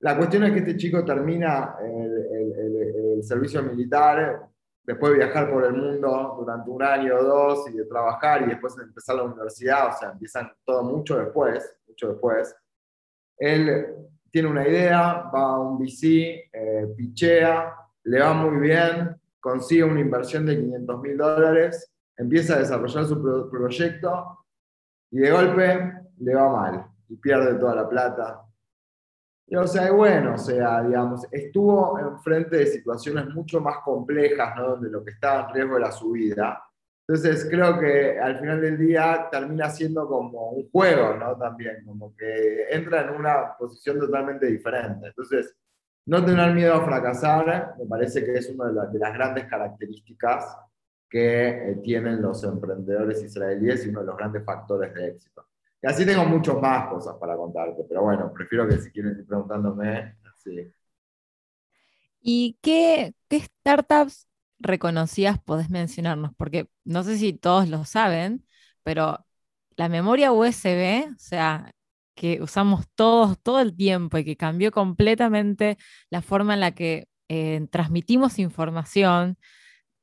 La 0.00 0.16
cuestión 0.16 0.44
es 0.44 0.52
que 0.52 0.58
este 0.60 0.76
chico 0.76 1.04
termina 1.04 1.76
el, 1.80 3.22
servicio 3.22 3.62
militar, 3.62 4.48
después 4.82 5.12
de 5.12 5.18
viajar 5.18 5.50
por 5.50 5.64
el 5.64 5.74
mundo 5.74 6.36
durante 6.38 6.70
un 6.70 6.82
año 6.82 7.16
o 7.16 7.22
dos 7.22 7.70
y 7.70 7.76
de 7.76 7.84
trabajar 7.84 8.42
y 8.42 8.46
después 8.46 8.76
de 8.76 8.84
empezar 8.84 9.16
la 9.16 9.24
universidad, 9.24 9.88
o 9.88 9.92
sea, 9.98 10.10
empiezan 10.10 10.52
todo 10.64 10.84
mucho 10.84 11.18
después, 11.18 11.78
mucho 11.86 12.08
después. 12.08 12.54
Él 13.38 13.86
tiene 14.36 14.50
una 14.50 14.68
idea, 14.68 15.30
va 15.34 15.54
a 15.54 15.58
un 15.58 15.78
VC, 15.78 16.50
eh, 16.52 16.92
pichea, 16.94 17.74
le 18.04 18.20
va 18.20 18.34
muy 18.34 18.60
bien, 18.68 19.16
consigue 19.40 19.82
una 19.82 20.00
inversión 20.00 20.44
de 20.44 20.56
500 20.56 21.00
mil 21.00 21.16
dólares, 21.16 21.90
empieza 22.18 22.56
a 22.56 22.58
desarrollar 22.58 23.06
su 23.06 23.48
proyecto 23.50 24.44
y 25.10 25.20
de 25.20 25.30
golpe 25.30 25.90
le 26.18 26.34
va 26.34 26.52
mal 26.52 26.86
y 27.08 27.16
pierde 27.16 27.54
toda 27.54 27.76
la 27.76 27.88
plata. 27.88 28.42
Y, 29.46 29.56
o 29.56 29.66
sea, 29.66 29.90
bueno, 29.90 30.34
o 30.34 30.38
sea, 30.38 30.82
digamos, 30.82 31.26
estuvo 31.32 31.98
enfrente 31.98 32.58
de 32.58 32.66
situaciones 32.66 33.28
mucho 33.30 33.62
más 33.62 33.78
complejas, 33.78 34.54
¿no? 34.54 34.68
Donde 34.72 34.90
lo 34.90 35.02
que 35.02 35.12
estaba 35.12 35.48
en 35.48 35.54
riesgo 35.54 35.78
era 35.78 35.90
su 35.92 36.10
vida. 36.10 36.62
Entonces 37.08 37.46
creo 37.48 37.78
que 37.78 38.18
al 38.18 38.40
final 38.40 38.60
del 38.60 38.78
día 38.78 39.28
termina 39.30 39.70
siendo 39.70 40.08
como 40.08 40.50
un 40.50 40.68
juego, 40.70 41.14
¿no? 41.14 41.36
También, 41.36 41.84
como 41.84 42.16
que 42.16 42.66
entra 42.70 43.02
en 43.02 43.10
una 43.10 43.56
posición 43.56 44.00
totalmente 44.00 44.46
diferente. 44.46 45.06
Entonces, 45.06 45.54
no 46.06 46.24
tener 46.24 46.52
miedo 46.52 46.74
a 46.74 46.84
fracasar 46.84 47.74
me 47.78 47.86
parece 47.86 48.24
que 48.24 48.32
es 48.32 48.48
una 48.50 48.66
de, 48.66 48.98
las 48.98 49.14
grandes 49.14 49.44
características 49.44 50.58
que 51.08 51.48
eh, 51.48 51.76
tienen 51.82 52.20
los 52.20 52.42
emprendedores 52.42 53.22
israelíes 53.22 53.86
y 53.86 53.90
uno 53.90 54.00
de 54.00 54.06
los 54.06 54.16
grandes 54.16 54.44
factores 54.44 54.92
de 54.92 55.08
éxito. 55.08 55.46
Y 55.80 55.86
así 55.86 56.04
tengo 56.04 56.24
muchas 56.24 56.60
más 56.60 56.88
cosas 56.88 57.14
para 57.20 57.36
contarte, 57.36 57.84
pero 57.88 58.02
bueno, 58.02 58.32
prefiero 58.32 58.66
que 58.66 58.78
si 58.78 58.90
quieren 58.90 59.16
ir 59.16 59.26
preguntándome, 59.26 60.16
así. 60.34 60.72
¿Y 62.20 62.58
qué, 62.60 63.14
qué 63.28 63.40
startups 63.40 64.26
reconocidas 64.58 65.38
podés 65.42 65.70
mencionarnos? 65.70 66.32
Porque 66.36 66.68
no 66.84 67.04
sé 67.04 67.18
si 67.18 67.32
todos 67.32 67.68
lo 67.68 67.84
saben, 67.84 68.46
pero 68.82 69.26
la 69.76 69.88
memoria 69.88 70.32
USB, 70.32 71.08
o 71.14 71.18
sea, 71.18 71.72
que 72.14 72.42
usamos 72.42 72.86
todos 72.94 73.40
todo 73.42 73.60
el 73.60 73.76
tiempo 73.76 74.18
y 74.18 74.24
que 74.24 74.36
cambió 74.36 74.72
completamente 74.72 75.78
la 76.10 76.22
forma 76.22 76.54
en 76.54 76.60
la 76.60 76.72
que 76.72 77.08
eh, 77.28 77.66
transmitimos 77.70 78.38
información, 78.38 79.38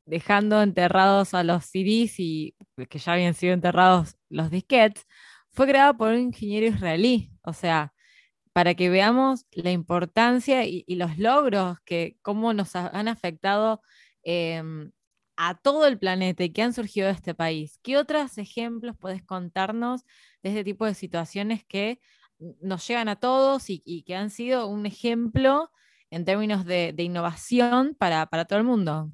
dejando 0.05 0.62
enterrados 0.62 1.33
a 1.33 1.43
los 1.43 1.65
CDs 1.65 2.19
y 2.19 2.55
que 2.89 3.00
ya 3.00 3.13
habían 3.13 3.33
sido 3.36 3.53
enterrados 3.53 4.17
los 4.29 4.51
disquetes, 4.51 5.05
fue 5.51 5.67
creada 5.67 5.93
por 5.95 6.10
un 6.13 6.19
ingeniero 6.19 6.67
israelí. 6.67 7.31
O 7.43 7.53
sea, 7.53 7.93
para 8.53 8.75
que 8.75 8.89
veamos 8.89 9.45
la 9.51 9.72
importancia 9.72 10.65
y, 10.65 10.83
y 10.88 10.95
los 10.95 11.17
logros 11.17 11.79
que 11.86 12.17
cómo 12.22 12.53
nos 12.53 12.75
han 12.75 13.07
afectado 13.07 13.81
Em, 14.24 14.92
a 15.36 15.56
todo 15.56 15.88
el 15.88 15.98
planeta 15.98 16.44
y 16.44 16.51
que 16.51 16.62
han 16.62 16.74
surgido 16.74 17.08
de 17.08 17.13
este 17.13 17.34
país. 17.34 17.80
¿Qué 17.84 17.98
otros 17.98 18.38
ejemplos 18.38 18.96
puedes 19.00 19.24
contarnos 19.24 20.03
de 20.44 20.50
este 20.50 20.63
tipo 20.63 20.86
de 20.86 20.94
situaciones 20.94 21.65
que 21.65 22.00
nos 22.62 22.88
llegan 22.88 23.08
a 23.10 23.15
todos 23.15 23.65
y, 23.68 24.03
que 24.06 24.15
han 24.15 24.30
sido 24.30 24.68
un 24.68 24.86
ejemplo 24.86 25.72
en 26.12 26.25
términos 26.25 26.65
de, 26.65 26.94
innovación 26.98 27.96
para, 27.98 28.27
todo 28.46 28.60
el 28.60 28.65
mundo? 28.65 29.10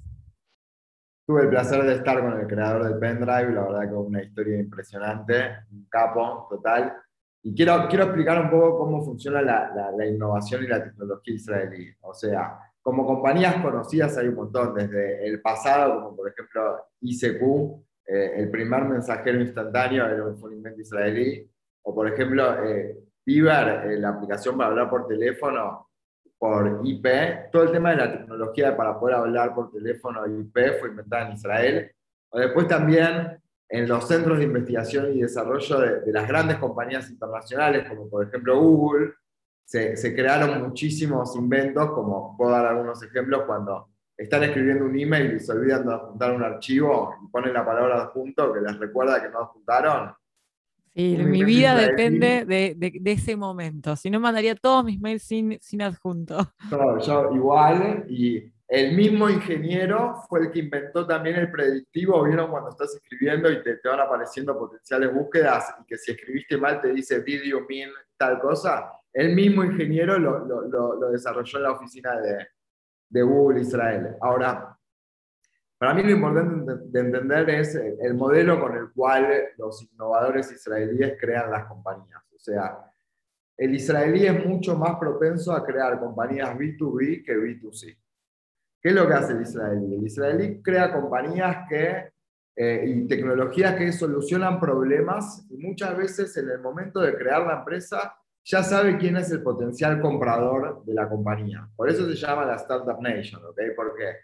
Tuve 1.26 1.44
el 1.44 1.50
placer 1.50 1.84
de 1.84 1.96
estar 1.96 2.20
con 2.20 2.40
el 2.40 2.48
creador 2.48 2.84
del 2.84 3.00
pendrive, 3.00 3.54
la 3.54 3.62
verdad 3.62 3.88
que 3.88 3.96
una 3.96 4.24
historia 4.24 4.60
impresionante, 4.60 5.60
un 5.72 5.86
capo 5.90 6.48
total. 6.50 6.94
Y 7.44 7.56
quiero, 7.56 7.88
quiero 7.88 8.06
explicar 8.06 8.42
un 8.42 8.50
poco 8.50 8.80
cómo 8.80 9.06
funciona 9.06 9.42
la, 9.42 9.92
la 9.96 10.06
innovación 10.06 10.64
y 10.64 10.68
la 10.68 10.84
tecnología 10.84 11.36
israelí. 11.36 11.88
O 12.02 12.14
sea, 12.14 12.60
como 12.82 13.06
compañías 13.06 13.62
conocidas 13.62 14.18
hay 14.18 14.28
un 14.28 14.36
montón, 14.36 14.74
desde 14.74 15.28
el 15.28 15.42
pasado, 15.42 16.02
como 16.02 16.16
por 16.16 16.30
ejemplo 16.30 16.86
ICQ, 17.02 17.42
eh, 18.06 18.34
el 18.38 18.50
primer 18.50 18.86
mensajero 18.86 19.40
instantáneo 19.40 20.08
era 20.08 20.24
un 20.24 20.54
invento 20.54 20.82
israelí, 20.82 21.50
o 21.84 21.94
por 21.94 22.08
ejemplo 22.08 22.64
eh, 22.64 22.98
Viver, 23.26 23.92
eh, 23.92 24.00
la 24.00 24.10
aplicación 24.10 24.58
para 24.58 24.72
hablar 24.72 24.90
por 24.90 25.08
teléfono 25.08 25.88
por 26.40 26.82
IP, 26.84 27.52
todo 27.52 27.64
el 27.64 27.72
tema 27.72 27.92
de 27.92 27.98
la 27.98 28.12
tecnología 28.12 28.76
para 28.76 28.98
poder 28.98 29.18
hablar 29.18 29.54
por 29.54 29.72
teléfono 29.72 30.26
IP 30.26 30.80
fue 30.80 30.90
inventada 30.90 31.28
en 31.28 31.34
Israel, 31.34 31.92
o 32.30 32.40
después 32.40 32.68
también 32.68 33.40
en 33.68 33.88
los 33.88 34.08
centros 34.08 34.40
de 34.40 34.46
investigación 34.46 35.14
y 35.14 35.22
desarrollo 35.22 35.80
de, 35.80 36.00
de 36.00 36.12
las 36.12 36.28
grandes 36.28 36.58
compañías 36.58 37.10
internacionales, 37.12 37.88
como 37.88 38.10
por 38.10 38.26
ejemplo 38.26 38.58
Google, 38.60 39.14
se, 39.70 40.16
crearon 40.16 40.64
muchísimos 40.64 41.36
inventos, 41.36 41.92
como 41.92 42.36
puedo 42.36 42.52
dar 42.52 42.66
algunos 42.66 43.04
ejemplos, 43.04 43.44
cuando 43.46 43.90
están 44.18 44.44
escribiendo 44.44 44.86
un 44.86 45.00
email 45.00 45.36
y 45.36 45.40
se 45.40 45.52
olvidan 45.52 45.86
de 45.86 45.94
adjuntar 45.94 46.34
un 46.34 46.44
archivo 46.44 47.14
y 47.24 47.28
ponen 47.28 47.54
la 47.54 47.64
palabra 47.64 48.02
adjunto 48.02 48.52
que 48.52 48.62
les 48.62 48.80
recuerda 48.80 49.22
que 49.22 49.30
no 49.30 49.40
adjuntaron. 49.40 50.14
Sí, 50.96 51.18
mi 51.20 51.44
vida 51.44 51.76
depende 51.76 52.46
de, 52.46 53.02
ese 53.06 53.36
momento. 53.36 53.96
Si 53.96 54.10
no, 54.10 54.20
mandaría 54.20 54.56
todos 54.56 54.84
mis 54.84 55.00
mails 55.00 55.22
sin, 55.22 55.60
sin 55.62 55.84
adjunto. 55.84 56.52
yo 57.06 57.32
igual, 57.36 58.06
y 58.10 58.52
el 58.68 58.96
mismo 58.96 59.30
ingeniero 59.30 60.16
fue 60.28 60.42
el 60.42 60.52
que 60.52 60.60
inventó 60.60 61.06
también 61.06 61.36
el 61.36 61.52
predictivo. 61.52 62.24
¿Vieron 62.24 62.50
cuando 62.50 62.72
estás 62.72 62.96
escribiendo 62.96 63.52
y 63.52 63.62
te, 63.62 63.76
te 63.76 63.88
van 63.88 64.00
apareciendo 64.00 64.58
potenciales 64.58 65.14
búsquedas 65.14 65.76
y 65.80 65.86
que 65.86 65.98
si 65.98 66.12
escribiste 66.12 66.58
mal 66.58 66.82
te 66.82 66.92
dice 66.92 67.20
video 67.20 67.66
mean 67.70 67.92
tal 68.18 68.40
cosa? 68.40 68.99
El 69.14 69.36
mismo 69.36 69.64
ingeniero 69.64 70.20
lo, 70.20 70.46
lo, 70.46 70.96
lo, 70.96 71.12
desarrolló 71.12 71.58
en 71.58 71.64
la 71.64 71.72
oficina 71.72 72.20
de, 72.20 72.48
de 73.10 73.22
Google 73.22 73.62
Israel. 73.62 74.16
Ahora, 74.22 74.78
para 75.78 75.94
mí 75.94 76.04
lo 76.04 76.12
importante 76.12 76.74
de 76.86 77.00
entender 77.00 77.50
es 77.50 77.74
el 77.76 78.14
modelo 78.14 78.60
con 78.60 78.76
el 78.76 78.92
cual 78.92 79.28
los 79.58 79.82
innovadores 79.82 80.52
israelíes 80.52 81.16
crean 81.20 81.50
las 81.50 81.66
compañías. 81.66 82.22
O 82.36 82.38
sea, 82.38 82.80
el 83.58 83.76
israelí 83.76 84.26
es 84.26 84.46
mucho 84.46 84.78
más 84.78 84.98
propenso 84.98 85.54
a 85.54 85.66
crear 85.66 86.00
compañías 86.00 86.56
B2B 86.58 87.26
que 87.26 87.34
B2C. 87.34 87.98
¿Qué 88.82 88.90
es 88.90 88.96
lo 88.96 89.08
que 89.08 89.14
hace 89.14 89.34
el 89.34 89.42
israelí? 89.42 89.96
El 89.96 90.06
israelí 90.06 90.62
crea 90.62 90.94
compañías 90.94 91.68
que, 91.68 92.12
eh, 92.56 92.84
y 92.88 93.08
tecnologías 93.08 93.76
que 93.76 93.92
solucionan 93.92 94.60
problemas 94.60 95.46
y 95.50 95.58
muchas 95.58 95.98
veces 95.98 96.36
en 96.38 96.50
el 96.50 96.60
momento 96.60 97.02
de 97.02 97.18
crear 97.18 97.46
la 97.46 97.60
empresa 97.60 98.16
ya 98.44 98.64
sabe 98.64 98.98
quién 98.98 99.18
es 99.18 99.32
el 99.32 99.44
potencial 99.44 100.02
comprador 100.02 100.84
de 100.86 100.94
la 100.94 101.08
compañía. 101.08 101.68
Por 101.76 101.90
eso 101.90 102.08
se 102.08 102.16
llama 102.16 102.46
la 102.46 102.56
Startup 102.56 103.00
Nation, 103.02 103.44
¿ok? 103.46 103.60
Porque 103.76 104.16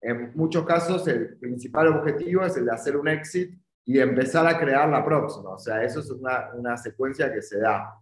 en 0.00 0.32
muchos 0.34 0.64
casos 0.64 1.06
el 1.08 1.36
principal 1.38 1.88
objetivo 1.88 2.44
es 2.44 2.56
el 2.56 2.66
de 2.66 2.72
hacer 2.72 2.96
un 2.96 3.08
exit 3.08 3.58
y 3.84 3.98
empezar 3.98 4.46
a 4.46 4.58
crear 4.58 4.88
la 4.88 5.04
próxima. 5.04 5.50
O 5.50 5.58
sea, 5.58 5.82
eso 5.82 6.00
es 6.00 6.10
una, 6.10 6.50
una 6.54 6.76
secuencia 6.76 7.32
que 7.32 7.42
se 7.42 7.58
da. 7.58 7.94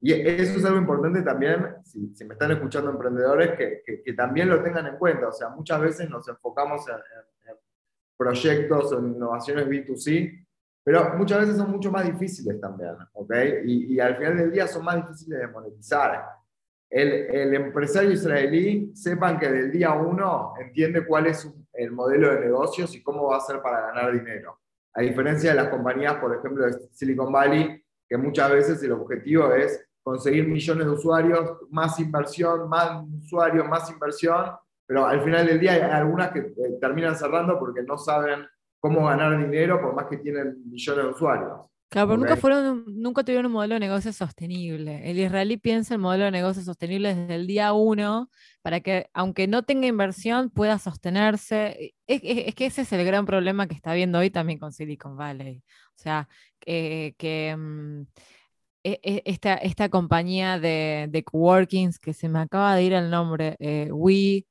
Y 0.00 0.12
eso 0.12 0.58
es 0.58 0.64
algo 0.64 0.78
importante 0.78 1.22
también, 1.22 1.76
si, 1.84 2.24
me 2.24 2.34
están 2.34 2.50
escuchando 2.50 2.90
emprendedores, 2.90 3.52
que, 3.56 4.02
que, 4.04 4.12
también 4.14 4.48
lo 4.48 4.60
tengan 4.60 4.86
en 4.88 4.96
cuenta. 4.96 5.28
O 5.28 5.32
sea, 5.32 5.48
muchas 5.50 5.80
veces 5.80 6.10
nos 6.10 6.26
enfocamos 6.26 6.88
en, 6.88 6.96
en 7.48 7.56
proyectos 8.16 8.92
o 8.92 8.98
en 8.98 9.14
innovaciones 9.14 9.68
B2C, 9.68 10.46
pero 10.84 11.14
muchas 11.16 11.40
veces 11.40 11.56
son 11.56 11.70
mucho 11.70 11.90
más 11.90 12.04
difíciles 12.04 12.60
también, 12.60 12.96
¿ok? 13.12 13.32
Y, 13.64 13.94
y 13.94 14.00
al 14.00 14.16
final 14.16 14.36
del 14.36 14.52
día 14.52 14.66
son 14.66 14.84
más 14.84 14.96
difíciles 14.96 15.40
de 15.40 15.48
monetizar 15.48 16.42
el, 16.92 17.54
empresario 17.54 18.10
israelí 18.10 18.92
sepan 18.94 19.38
que 19.38 19.50
del 19.50 19.72
día 19.72 19.92
uno 19.92 20.52
entiende 20.60 21.06
cuál 21.06 21.26
es 21.26 21.50
el 21.72 21.90
modelo 21.90 22.34
de 22.34 22.40
negocios 22.40 22.94
y 22.94 23.02
cómo 23.02 23.28
va 23.28 23.38
a 23.38 23.40
ser 23.40 23.62
para 23.62 23.86
ganar 23.86 24.12
dinero. 24.12 24.58
A 24.92 25.00
diferencia 25.00 25.50
de 25.50 25.56
las 25.56 25.68
compañías, 25.68 26.16
por 26.16 26.36
ejemplo, 26.36 26.66
de 26.66 26.78
Silicon 26.92 27.32
Valley, 27.32 27.82
que 28.06 28.18
muchas 28.18 28.50
veces 28.50 28.82
el 28.82 28.92
objetivo 28.92 29.54
es 29.54 29.88
conseguir 30.02 30.46
millones 30.46 30.84
de 30.84 30.92
usuarios, 30.92 31.62
más 31.70 31.98
inversión, 31.98 32.68
más 32.68 33.02
usuarios, 33.24 33.66
más 33.66 33.90
inversión, 33.90 34.52
pero 34.84 35.06
al 35.06 35.22
final 35.22 35.46
del 35.46 35.60
día 35.60 35.72
hay 35.72 35.80
algunas 35.80 36.30
que 36.30 36.40
eh, 36.40 36.78
terminan 36.78 37.16
cerrando 37.16 37.58
porque 37.58 37.82
no 37.82 37.96
saben 37.96 38.44
cómo 38.82 39.06
ganar 39.06 39.38
dinero 39.38 39.80
por 39.80 39.94
más 39.94 40.06
que 40.06 40.16
tienen 40.16 40.56
millones 40.68 41.04
de 41.04 41.10
usuarios. 41.12 41.70
Claro, 41.88 42.08
pero 42.08 42.18
nunca, 42.18 42.36
fueron, 42.36 42.84
nunca 42.88 43.22
tuvieron 43.22 43.46
un 43.46 43.52
modelo 43.52 43.74
de 43.74 43.80
negocio 43.80 44.12
sostenible. 44.12 45.08
El 45.08 45.18
israelí 45.20 45.56
piensa 45.56 45.94
el 45.94 46.00
modelo 46.00 46.24
de 46.24 46.30
negocio 46.32 46.62
sostenible 46.62 47.14
desde 47.14 47.34
el 47.36 47.46
día 47.46 47.74
uno 47.74 48.28
para 48.60 48.80
que, 48.80 49.08
aunque 49.12 49.46
no 49.46 49.62
tenga 49.62 49.86
inversión, 49.86 50.50
pueda 50.50 50.78
sostenerse. 50.78 51.94
Es, 52.06 52.54
que 52.54 52.66
ese 52.66 52.82
es 52.82 52.92
el 52.92 53.04
gran 53.04 53.24
problema 53.24 53.68
que 53.68 53.74
está 53.74 53.94
viendo 53.94 54.18
hoy 54.18 54.30
también 54.30 54.58
con 54.58 54.72
Silicon 54.72 55.16
Valley. 55.16 55.62
O 55.90 55.98
sea, 55.98 56.28
que 56.58 57.54
mm, 57.56 58.02
e, 58.82 58.98
e, 59.02 59.22
esta, 59.26 59.54
esta 59.54 59.88
compañía 59.90 60.58
de, 60.58 61.06
de 61.08 61.22
coworkings, 61.22 62.00
que 62.00 62.14
se 62.14 62.28
me 62.28 62.40
acaba 62.40 62.74
de 62.74 62.82
ir 62.82 62.94
el 62.94 63.10
nombre, 63.10 63.54
eh, 63.60 63.90
We, 63.92 64.46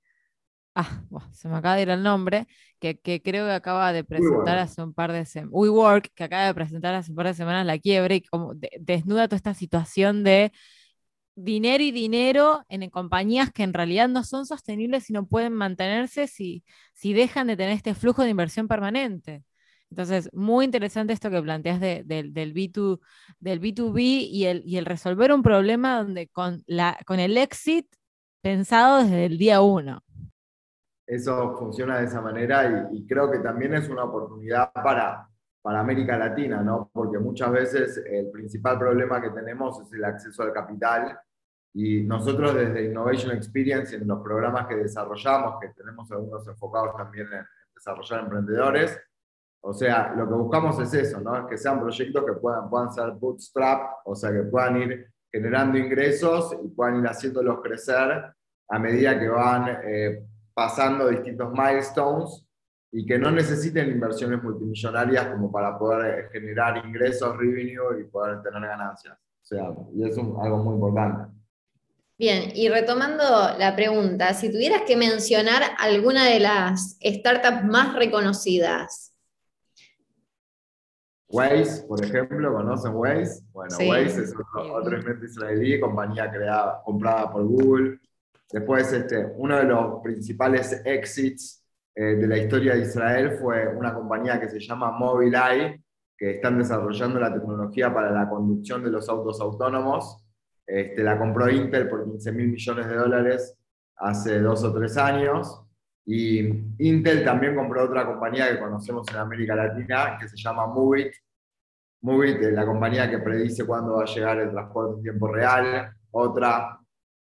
ah, 0.75 1.03
se 1.33 1.47
me 1.49 1.57
acaba 1.57 1.75
de 1.75 1.83
ir 1.83 1.89
el 1.89 2.03
nombre, 2.03 2.47
que, 2.79 2.97
creo 3.21 3.45
que 3.45 3.51
acaba 3.51 3.93
de 3.93 4.03
presentar 4.03 4.57
hace 4.57 4.81
un 4.81 4.93
par 4.93 5.11
de 5.11 5.25
semanas, 5.25 5.53
WeWork, 5.53 6.11
que 6.13 6.23
acaba 6.23 6.47
de 6.47 6.53
presentar 6.53 6.95
hace 6.95 7.11
un 7.11 7.15
par 7.17 7.27
de 7.27 7.33
semanas 7.33 7.65
la 7.65 7.77
quiebre 7.79 8.15
y 8.15 8.21
como 8.21 8.53
desnuda 8.79 9.27
toda 9.27 9.37
esta 9.37 9.53
situación 9.53 10.23
de 10.23 10.51
dinero 11.35 11.83
y 11.83 11.91
dinero 11.91 12.63
en, 12.69 12.89
compañías 12.89 13.51
que 13.51 13.63
en 13.63 13.73
realidad 13.73 14.09
no 14.09 14.23
son 14.23 14.45
sostenibles 14.45 15.09
y 15.09 15.13
no 15.13 15.27
pueden 15.27 15.53
mantenerse 15.53 16.27
si, 16.27 16.63
si 16.93 17.13
dejan 17.13 17.47
de 17.47 17.57
tener 17.57 17.73
este 17.73 17.95
flujo 17.95 18.23
de 18.23 18.29
inversión 18.29 18.67
permanente. 18.67 19.43
Entonces, 19.89 20.29
muy 20.33 20.65
interesante 20.65 21.13
esto 21.13 21.29
que 21.29 21.41
planteas 21.41 21.81
del, 21.81 22.05
B2, 22.05 22.99
del 23.39 23.59
B2B 23.61 24.27
y 24.29 24.45
el, 24.45 24.63
y 24.65 24.77
el 24.77 24.85
resolver 24.85 25.33
un 25.33 25.43
problema 25.43 25.97
donde 25.97 26.27
con, 26.29 26.63
la, 26.65 26.97
con 27.05 27.19
el 27.19 27.37
exit 27.37 27.87
pensado 28.41 29.03
desde 29.03 29.25
el 29.25 29.37
día 29.37 29.61
uno 29.61 30.03
eso 31.11 31.57
funciona 31.57 31.99
de 31.99 32.05
esa 32.05 32.21
manera 32.21 32.87
y, 32.89 33.05
creo 33.05 33.29
que 33.29 33.39
también 33.39 33.73
es 33.73 33.89
una 33.89 34.05
oportunidad 34.05 34.71
para, 34.71 35.27
para 35.61 35.81
América 35.81 36.17
Latina, 36.17 36.61
¿no? 36.61 36.89
Porque 36.93 37.19
muchas 37.19 37.51
veces 37.51 38.01
el 38.09 38.31
principal 38.31 38.79
problema 38.79 39.21
que 39.21 39.29
tenemos 39.31 39.81
es 39.81 39.91
el 39.91 40.05
acceso 40.05 40.41
al 40.43 40.53
capital 40.53 41.19
y 41.73 42.03
nosotros 42.03 42.55
desde 42.55 42.85
Innovation 42.85 43.35
Experience, 43.35 43.93
en 43.93 44.07
los 44.07 44.21
programas 44.21 44.67
que 44.67 44.77
desarrollamos, 44.77 45.59
que 45.59 45.67
tenemos 45.69 46.09
algunos 46.13 46.47
enfocados 46.47 46.95
también 46.95 47.27
en 47.33 47.45
desarrollar 47.75 48.21
emprendedores, 48.21 48.97
o 49.63 49.73
sea, 49.73 50.13
lo 50.15 50.29
que 50.29 50.33
buscamos 50.33 50.79
es 50.79 50.93
eso, 50.93 51.19
¿no? 51.19 51.45
Que 51.45 51.57
sean 51.57 51.81
proyectos 51.81 52.23
que 52.25 52.33
puedan, 52.39 52.69
puedan 52.69 52.91
ser 52.93 53.11
bootstrap, 53.11 53.99
o 54.05 54.15
sea, 54.15 54.31
que 54.31 54.43
puedan 54.43 54.77
ir 54.81 55.11
generando 55.29 55.77
ingresos 55.77 56.55
y 56.63 56.69
puedan 56.69 56.99
ir 57.01 57.05
haciéndolos 57.05 57.59
crecer 57.61 58.33
a 58.69 58.79
medida 58.79 59.19
que 59.19 59.27
van 59.27 59.79
eh, 59.83 60.25
pasando 60.53 61.07
distintos 61.09 61.51
milestones 61.51 62.45
y 62.91 63.05
que 63.05 63.17
no 63.17 63.31
necesiten 63.31 63.89
inversiones 63.89 64.43
multimillonarias 64.43 65.27
como 65.27 65.51
para 65.51 65.77
poder 65.77 66.19
eh, 66.19 66.29
generar 66.31 66.85
ingresos, 66.85 67.37
revenue 67.37 68.01
y 68.01 68.03
poder 68.03 68.41
tener 68.41 68.61
ganancias. 68.61 69.17
O 69.17 69.45
sea, 69.45 69.73
y 69.93 70.07
es 70.07 70.17
algo 70.17 70.57
muy 70.57 70.75
importante. 70.75 71.31
Bien, 72.17 72.51
y 72.53 72.69
retomando 72.69 73.23
la 73.57 73.75
pregunta, 73.75 74.33
si 74.33 74.51
tuvieras 74.51 74.83
que 74.83 74.95
mencionar 74.95 75.63
alguna 75.79 76.25
de 76.25 76.39
las 76.39 76.97
startups 77.03 77.63
más 77.63 77.95
reconocidas. 77.95 79.11
Waze, 81.29 81.83
por 81.87 82.03
ejemplo, 82.03 82.53
¿conocen 82.53 82.93
Waze? 82.93 83.41
Bueno, 83.51 83.75
Waze 83.75 84.23
es 84.23 84.33
otro, 84.33 84.73
otro 84.75 84.97
invento 84.97 85.25
israelí, 85.25 85.79
compañía 85.79 86.29
creada, 86.29 86.81
comprada 86.83 87.31
por 87.31 87.45
Google. 87.45 87.99
Después, 88.51 88.91
este, 88.91 89.33
uno 89.37 89.57
de 89.57 89.63
los 89.63 90.01
principales 90.03 90.81
exits 90.85 91.63
eh, 91.95 92.15
de 92.15 92.27
la 92.27 92.37
historia 92.37 92.75
de 92.75 92.81
Israel 92.81 93.37
fue 93.39 93.67
una 93.67 93.93
compañía 93.93 94.39
que 94.39 94.49
se 94.49 94.59
llama 94.59 94.91
Mobileye, 94.91 95.81
que 96.17 96.31
están 96.31 96.57
desarrollando 96.57 97.19
la 97.19 97.33
tecnología 97.33 97.93
para 97.93 98.11
la 98.11 98.29
conducción 98.29 98.83
de 98.83 98.91
los 98.91 99.09
autos 99.09 99.41
autónomos. 99.41 100.23
Este, 100.65 101.03
la 101.03 101.17
compró 101.17 101.49
Intel 101.49 101.89
por 101.89 102.05
15 102.05 102.31
mil 102.31 102.49
millones 102.49 102.87
de 102.87 102.95
dólares 102.95 103.57
hace 103.97 104.39
dos 104.39 104.63
o 104.63 104.73
tres 104.73 104.97
años. 104.97 105.61
Y 106.05 106.39
Intel 106.79 107.23
también 107.23 107.55
compró 107.55 107.83
otra 107.83 108.05
compañía 108.05 108.49
que 108.49 108.59
conocemos 108.59 109.07
en 109.09 109.17
América 109.17 109.55
Latina, 109.55 110.17
que 110.19 110.27
se 110.27 110.37
llama 110.37 110.67
Movit. 110.67 111.13
Movit 112.01 112.41
es 112.41 112.53
la 112.53 112.65
compañía 112.65 113.09
que 113.09 113.19
predice 113.19 113.65
cuándo 113.65 113.95
va 113.97 114.03
a 114.03 114.07
llegar 114.07 114.39
el 114.39 114.51
transporte 114.51 114.97
en 114.97 115.03
tiempo 115.03 115.27
real. 115.27 115.93
Otra 116.11 116.80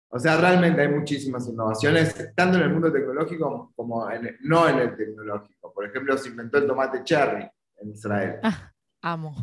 o 0.08 0.18
sea, 0.18 0.36
realmente 0.36 0.80
hay 0.80 0.88
muchísimas 0.88 1.48
innovaciones, 1.48 2.32
tanto 2.34 2.56
en 2.58 2.64
el 2.64 2.70
mundo 2.70 2.92
tecnológico 2.92 3.72
como 3.74 4.08
no 4.40 4.68
en 4.68 4.78
el 4.78 4.96
tecnológico. 4.96 5.72
Por 5.72 5.86
ejemplo, 5.86 6.16
se 6.16 6.28
inventó 6.28 6.58
el 6.58 6.66
tomate 6.66 7.02
cherry 7.02 7.48
en 7.78 7.90
Israel. 7.90 8.38
Ah, 8.42 8.72
amo. 9.02 9.34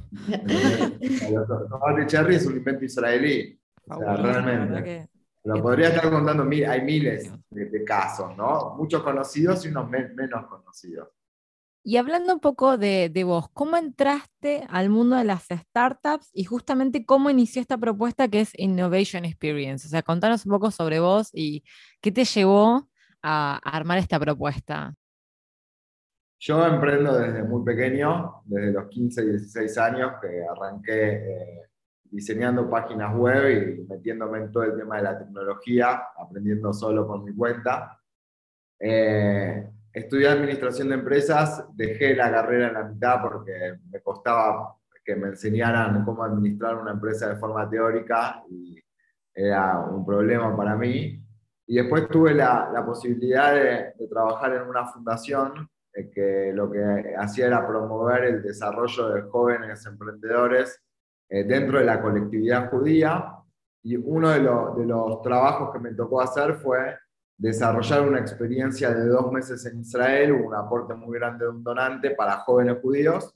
El 1.00 1.46
tomate 1.70 2.08
cherry 2.08 2.36
es 2.36 2.46
un 2.46 2.58
invento 2.58 2.86
israelí. 2.86 3.60
O 3.88 4.00
sea, 4.00 4.16
realmente. 4.16 5.10
Pero 5.44 5.62
podría 5.62 5.90
estar 5.90 6.10
contando, 6.10 6.44
hay 6.44 6.82
miles 6.82 7.30
de, 7.50 7.84
casos, 7.84 8.36
¿no? 8.38 8.76
Muchos 8.78 9.04
conocidos 9.04 9.66
y 9.66 9.70
unos 9.70 9.90
menos 9.90 10.46
conocidos. 10.48 11.10
Y 11.86 11.98
hablando 11.98 12.34
un 12.34 12.40
poco 12.40 12.78
de, 12.78 13.12
vos, 13.26 13.50
¿cómo 13.52 13.76
entraste 13.76 14.66
al 14.70 14.90
mundo 14.90 15.18
de 15.18 15.26
las 15.26 15.48
startups 15.50 16.30
y 16.34 16.46
justamente 16.46 17.06
cómo 17.06 17.30
inició 17.30 17.62
esta 17.62 17.78
propuesta 17.78 18.30
que 18.30 18.40
es 18.40 18.58
Innovation 18.58 19.26
Experience? 19.26 19.88
O 19.88 19.90
sea, 19.90 20.02
contanos 20.02 20.46
un 20.46 20.54
poco 20.54 20.72
sobre 20.72 21.02
vos 21.02 21.30
y 21.34 21.66
qué 22.00 22.14
te 22.14 22.24
llevó 22.24 22.90
a, 23.22 23.58
armar 23.58 23.98
esta 23.98 24.18
propuesta. 24.18 24.94
Yo 26.40 26.66
emprendo 26.66 27.20
desde 27.20 27.44
muy 27.44 27.66
pequeño, 27.66 28.44
desde 28.46 28.72
los 28.72 28.88
15, 28.88 29.26
16 29.26 29.78
años, 29.78 30.14
que 30.22 30.42
arranqué 30.50 31.12
eh, 31.16 31.62
diseñando 32.06 32.70
páginas 32.70 33.14
web 33.14 33.78
y 33.78 33.88
metiéndome 33.90 34.38
en 34.38 34.52
todo 34.54 34.64
el 34.64 34.78
tema 34.78 34.98
de 34.98 35.04
la 35.04 35.20
tecnología, 35.20 36.02
aprendiendo 36.18 36.72
solo 36.72 37.06
por 37.06 37.24
mi 37.24 37.36
cuenta. 37.36 38.00
Eh, 38.80 39.70
estudié 39.94 40.28
administración 40.28 40.90
de 40.90 40.96
empresas, 40.96 41.66
dejé 41.76 42.16
la 42.16 42.32
carrera 42.32 42.68
en 42.70 42.74
la 42.74 42.84
mitad 42.84 43.22
porque 43.22 43.78
me 43.92 44.02
costaba 44.02 44.76
que 45.06 45.16
me 45.16 45.28
enseñaran 45.28 46.04
cómo 46.06 46.24
administrar 46.24 46.78
una 46.78 46.92
empresa 46.92 47.30
de 47.30 47.36
forma 47.36 47.70
teórica 47.70 48.44
y 48.50 48.80
era 49.34 49.80
un 49.80 50.06
problema 50.06 50.56
para 50.56 50.76
mí. 50.76 51.20
Y 51.66 51.76
después 51.76 52.08
tuve 52.10 52.34
la, 52.34 52.70
la 52.74 52.86
posibilidad 52.86 53.54
de, 53.54 53.94
de, 53.98 54.08
trabajar 54.10 54.54
en 54.54 54.64
una 54.64 54.86
fundación 54.86 55.70
eh, 55.94 56.10
que 56.10 56.52
lo 56.54 56.70
que 56.72 57.16
hacía 57.18 57.48
era 57.48 57.66
promover 57.66 58.26
el 58.26 58.44
desarrollo 58.44 59.10
de 59.10 59.22
jóvenes 59.24 59.86
emprendedores 59.86 60.82
eh, 61.30 61.44
dentro 61.44 61.80
de 61.80 61.86
la 61.86 62.02
colectividad 62.02 62.70
judía. 62.70 63.38
Y 63.82 63.98
uno 63.98 64.30
de, 64.30 64.40
de 64.40 64.86
los 64.88 65.22
trabajos 65.22 65.72
que 65.74 65.80
me 65.80 65.94
tocó 65.94 66.22
hacer 66.22 66.56
fue 66.56 66.96
desarrollar 67.38 68.08
una 68.08 68.20
experiencia 68.20 68.92
de 68.92 69.08
dos 69.08 69.32
meses 69.32 69.66
en 69.66 69.80
Israel, 69.80 70.32
un 70.34 70.56
aporte 70.56 70.94
muy 70.94 71.18
grande 71.18 71.46
de 71.46 71.52
un 71.52 71.64
donante 71.64 72.12
para 72.12 72.38
jóvenes 72.38 72.78
judíos. 72.82 73.34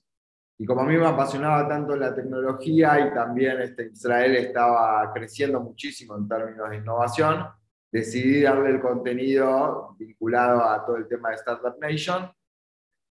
Y 0.60 0.66
como 0.66 0.82
a 0.82 0.86
mí 0.86 0.98
me 0.98 1.06
apasionaba 1.06 1.68
tanto 1.68 1.96
la 1.96 2.16
tecnología 2.16 3.00
y 3.08 3.14
también 3.14 3.62
este, 3.62 3.92
Israel 3.92 4.36
estaba 4.36 5.12
creciendo 5.14 5.62
muchísimo 5.62 6.16
en 6.18 6.28
términos 6.28 6.70
de 6.70 6.78
innovación, 6.78 7.48
decidí 7.92 8.42
darle 8.42 8.72
el 8.72 8.82
contenido 8.82 9.96
vinculado 10.00 10.64
a 10.64 10.84
todo 10.86 10.98
el 10.98 11.08
tema 11.08 11.30
de 11.30 11.36
Startup 11.36 11.78
Nation. 11.80 12.32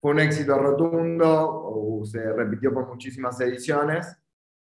Fue 0.00 0.12
un 0.12 0.20
éxito 0.20 0.56
rotundo, 0.58 2.02
se 2.04 2.32
repitió 2.32 2.72
por 2.72 2.88
muchísimas 2.88 3.40
ediciones, 3.40 4.16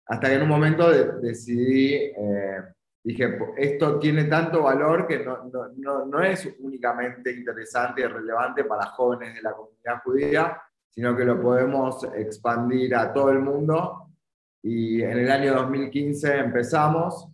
hasta 0.06 0.28
que 0.28 0.36
en 0.36 0.42
un 0.44 0.50
momento 0.50 0.90
decidí 1.20 1.94
eh, 1.94 2.64
dije, 3.10 3.40
esto 3.58 3.98
tiene 3.98 4.26
tanto 4.26 4.62
valor 4.62 5.08
que 5.08 5.26
no, 5.26 5.50
no, 5.78 6.06
no, 6.06 6.22
es 6.22 6.48
únicamente 6.60 7.32
interesante 7.32 8.02
y 8.02 8.06
relevante 8.06 8.66
para 8.66 8.86
jóvenes 8.86 9.34
de 9.34 9.42
la 9.42 9.54
comunidad 9.54 10.04
judía, 10.04 10.62
sino 10.88 11.18
que 11.18 11.26
lo 11.26 11.42
podemos 11.42 12.04
expandir 12.16 12.96
a 12.96 13.12
todo 13.12 13.32
el 13.32 13.40
mundo. 13.40 14.12
Y 14.62 15.02
en 15.02 15.18
el 15.18 15.32
año 15.32 15.56
2015 15.56 16.38
empezamos 16.38 17.28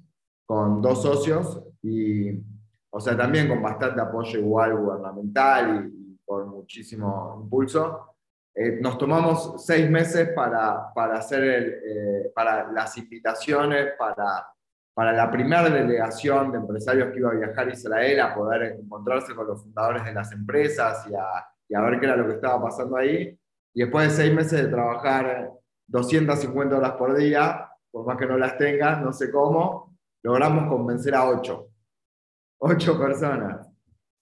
con 0.46 0.82
dos 0.82 1.02
socios 1.02 1.62
y, 1.82 2.32
o 2.90 3.00
sea, 3.02 3.18
también 3.18 3.50
con 3.50 3.62
bastante 3.62 4.00
apoyo 4.00 4.40
igual 4.40 4.78
gubernamental 4.78 5.92
y, 5.94 6.20
con 6.24 6.50
muchísimo 6.50 7.38
impulso. 7.44 8.16
Eh, 8.56 8.80
nos 8.82 8.98
tomamos 8.98 9.64
seis 9.64 9.90
meses 9.90 10.30
para, 10.30 10.94
para 10.94 11.18
hacer 11.18 11.44
el, 11.44 11.66
eh, 11.86 12.32
para 12.34 12.72
las 12.72 12.98
invitaciones, 12.98 13.90
para 14.00 14.55
para 14.96 15.12
la 15.12 15.30
primera 15.30 15.70
delegación 15.70 16.54
de 16.54 16.58
empresarios 16.58 17.12
que 17.12 17.20
iba 17.20 17.30
a 17.30 17.36
viajar 17.36 17.68
a 17.68 17.74
Israel 17.74 18.20
a 18.22 18.34
poder 18.34 18.78
encontrarse 18.82 19.36
con 19.36 19.46
los 19.46 19.62
fundadores 19.62 20.06
de 20.06 20.14
las 20.14 20.32
empresas 20.32 21.06
y 21.10 21.76
a, 21.76 21.82
ver 21.82 22.00
qué 22.00 22.06
era 22.06 22.16
lo 22.16 22.26
que 22.26 22.36
estaba 22.36 22.64
pasando 22.64 22.96
ahí. 22.96 23.38
Y 23.74 23.82
después 23.82 24.08
de 24.08 24.24
seis 24.24 24.34
meses 24.34 24.64
de 24.64 24.70
trabajar 24.70 25.52
250 25.88 26.78
horas 26.78 26.94
por 26.94 27.14
día, 27.18 27.70
por 27.92 28.08
más 28.08 28.18
que 28.18 28.26
no 28.26 28.38
las 28.38 28.58
tenga, 28.58 28.96
no 28.96 29.12
sé 29.12 29.30
cómo, 29.30 29.98
logramos 30.24 30.70
convencer 30.70 31.14
a 31.14 31.28
ocho. 31.28 31.68
Ocho 32.58 32.98
personas. 32.98 33.68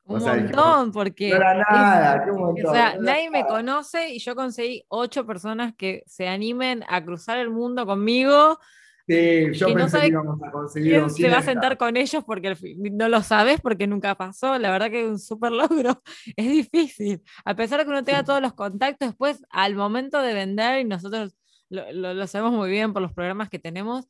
Un 0.05 0.23
montón, 0.23 0.91
porque. 0.91 1.29
No 1.29 1.35
era 1.35 1.53
nada, 1.53 2.25
qué 2.25 2.31
montón, 2.31 2.65
O 2.65 2.71
sea, 2.71 2.97
nadie 2.99 3.29
me 3.29 3.45
conoce 3.45 4.09
y 4.09 4.17
yo 4.17 4.35
conseguí 4.35 4.83
ocho 4.87 5.23
personas 5.27 5.75
que 5.77 6.01
se 6.07 6.27
animen 6.27 6.83
a 6.89 7.05
cruzar 7.05 7.37
el 7.37 7.51
mundo 7.51 7.85
conmigo 7.85 8.57
Sí, 9.05 9.51
yo 9.53 9.73
pensé 9.73 9.99
que 9.99 10.07
íbamos 10.07 10.41
a 10.41 10.51
conseguir 10.51 10.93
¿Quién 10.93 11.09
se 11.09 11.29
va 11.29 11.39
a 11.39 11.41
sentar 11.41 11.77
con 11.77 11.97
ellos 11.97 12.23
porque 12.23 12.55
no 12.91 13.09
lo 13.09 13.21
sabes 13.21 13.59
porque 13.59 13.85
nunca 13.85 14.15
pasó? 14.15 14.57
La 14.57 14.71
verdad 14.71 14.89
que 14.89 15.01
es 15.01 15.09
un 15.09 15.19
súper 15.19 15.51
logro. 15.51 16.01
Es 16.37 16.49
difícil. 16.49 17.21
A 17.43 17.55
pesar 17.55 17.79
de 17.79 17.85
que 17.85 17.91
uno 17.91 18.03
tenga 18.03 18.23
todos 18.23 18.41
los 18.41 18.53
contactos, 18.53 19.09
después 19.09 19.43
al 19.49 19.75
momento 19.75 20.21
de 20.21 20.33
vender, 20.33 20.79
y 20.79 20.85
nosotros 20.85 21.35
lo, 21.69 22.27
sabemos 22.27 22.53
muy 22.53 22.69
bien 22.69 22.93
por 22.93 23.01
los 23.01 23.13
programas 23.13 23.49
que 23.49 23.59
tenemos, 23.59 24.07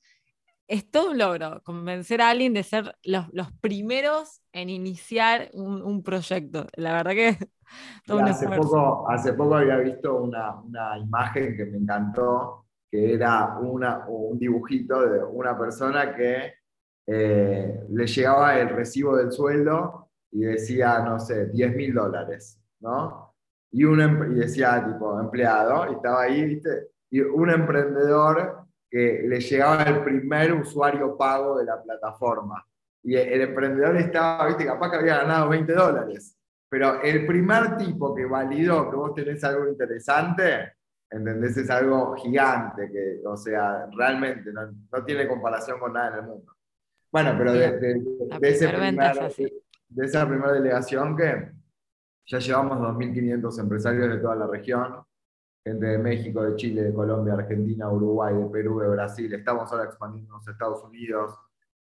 es 0.68 0.90
todo 0.90 1.12
un 1.12 1.18
logro 1.18 1.62
convencer 1.64 2.22
a 2.22 2.30
alguien 2.30 2.54
de 2.54 2.64
ser 2.64 2.96
los, 3.04 3.52
primeros 3.62 4.42
en 4.52 4.70
iniciar 4.70 5.50
un, 5.54 6.04
proyecto. 6.04 6.68
La 6.76 6.94
verdad 6.94 7.14
que 7.14 7.38
todo 8.06 8.20
un 8.20 8.28
hace 8.28 8.48
poco, 8.48 9.10
hace 9.10 9.34
poco 9.34 9.56
había 9.56 9.78
visto 9.78 10.16
una, 10.16 10.62
una 10.62 11.00
imagen 11.00 11.58
que 11.58 11.66
me 11.66 11.78
encantó 11.80 12.63
que 12.94 13.16
era 13.16 13.58
una, 13.58 14.06
un 14.08 14.38
dibujito 14.38 15.10
de 15.10 15.24
una 15.24 15.58
persona 15.58 16.16
que 16.16 16.54
eh, 17.08 17.86
le 17.90 18.06
llegaba 18.06 18.60
el 18.60 18.70
recibo 18.70 19.18
del 19.18 19.32
sueldo 19.32 20.12
y 20.32 20.42
decía, 20.42 21.00
no 21.00 21.20
sé, 21.20 21.48
10 21.48 21.76
mil 21.76 21.96
dólares, 21.96 22.62
¿no? 22.82 23.34
Y, 23.72 23.84
un, 23.84 24.00
y 24.36 24.42
decía, 24.42 24.86
tipo, 24.86 25.20
empleado, 25.20 25.92
y 25.92 25.96
estaba 25.96 26.22
ahí, 26.22 26.46
¿viste? 26.46 26.90
Y 27.10 27.22
un 27.22 27.50
emprendedor 27.50 28.68
que 28.92 29.24
le 29.28 29.40
llegaba 29.40 29.82
el 29.82 30.04
primer 30.04 30.54
usuario 30.54 31.18
pago 31.18 31.58
de 31.58 31.66
la 31.66 31.82
plataforma. 31.82 32.64
Y 33.02 33.16
el, 33.16 33.42
emprendedor 33.42 33.98
estaba, 33.98 34.46
¿viste? 34.46 34.68
Capaz 34.68 34.92
que 34.92 34.98
había 34.98 35.18
ganado 35.18 35.50
20 35.50 35.74
dólares. 35.74 36.38
Pero 36.70 37.02
el 37.02 37.26
primer 37.26 37.76
tipo 37.76 38.14
que 38.14 38.26
validó 38.26 38.92
que 38.92 38.96
vos 38.96 39.16
tenés 39.16 39.44
algo 39.44 39.68
interesante, 39.68 40.74
¿entendés? 41.14 41.56
Es 41.58 41.70
algo 41.70 42.16
gigante, 42.16 42.90
que, 42.92 43.22
o 43.26 43.38
sea, 43.38 43.88
realmente 43.96 44.52
no, 44.52 44.72
no 44.92 45.06
tiene 45.06 45.28
comparación 45.28 45.80
con 45.80 45.94
nada 45.94 46.10
en 46.10 46.16
el 46.16 46.30
mundo. 46.30 46.54
Bueno, 47.12 47.36
pero 47.38 47.54
de, 47.54 47.80
de, 47.80 48.02
ese 48.42 48.66
de, 48.68 50.06
esa 50.06 50.28
primera 50.28 50.52
delegación 50.52 51.16
que 51.16 51.52
ya 52.26 52.40
llevamos 52.40 52.80
2.500 52.80 53.60
empresarios 53.60 54.10
de 54.10 54.18
toda 54.18 54.36
la 54.36 54.48
región, 54.48 55.04
gente 55.64 55.86
de 55.86 55.98
México, 56.00 56.42
de 56.42 56.56
Chile, 56.56 56.82
de 56.84 56.94
Colombia, 56.94 57.36
Argentina, 57.36 57.92
Uruguay, 57.92 58.34
de 58.36 58.46
Perú, 58.46 58.80
de 58.80 58.88
Brasil, 58.88 59.32
estamos 59.32 59.72
ahora 59.72 59.86
expandiendo 59.86 60.36
a 60.36 60.52
Estados 60.52 60.84
Unidos, 60.84 61.38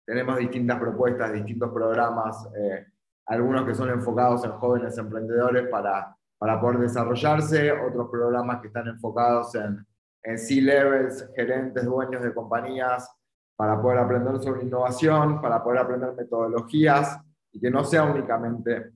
tenemos 0.05 0.37
distintas 0.37 0.79
propuestas, 0.79 1.33
distintos 1.33 1.71
programas, 1.71 2.47
eh, 2.55 2.85
algunos 3.25 3.65
que 3.65 3.73
son 3.73 3.89
enfocados 3.89 4.45
en 4.45 4.51
jóvenes 4.51 4.95
emprendedores 4.99 5.67
para 5.69 6.15
para 6.37 6.59
poder 6.59 6.79
desarrollarse, 6.79 7.71
otros 7.71 8.09
programas 8.09 8.61
que 8.61 8.67
están 8.67 8.87
enfocados 8.87 9.55
en, 9.55 9.85
en 10.23 10.37
C-levels, 10.37 11.29
gerentes, 11.35 11.85
dueños 11.85 12.23
de 12.23 12.33
compañías, 12.33 13.09
para 13.55 13.81
poder 13.81 13.99
aprender 13.99 14.39
sobre 14.41 14.63
innovación, 14.63 15.41
para 15.41 15.63
poder 15.63 15.79
aprender 15.79 16.13
metodologías 16.13 17.19
y 17.51 17.59
que 17.59 17.71
no 17.71 17.83
sea 17.83 18.03
únicamente 18.03 18.91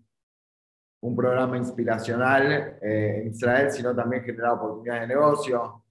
un 1.01 1.15
programa 1.15 1.55
inspiracional 1.55 2.77
eh, 2.81 3.21
en 3.21 3.29
Israel, 3.29 3.71
sino 3.71 3.95
también 3.95 4.23
generar 4.23 4.53
oportunidades 4.53 5.03
de 5.03 5.15
negocio. 5.15 5.63
O 5.63 5.83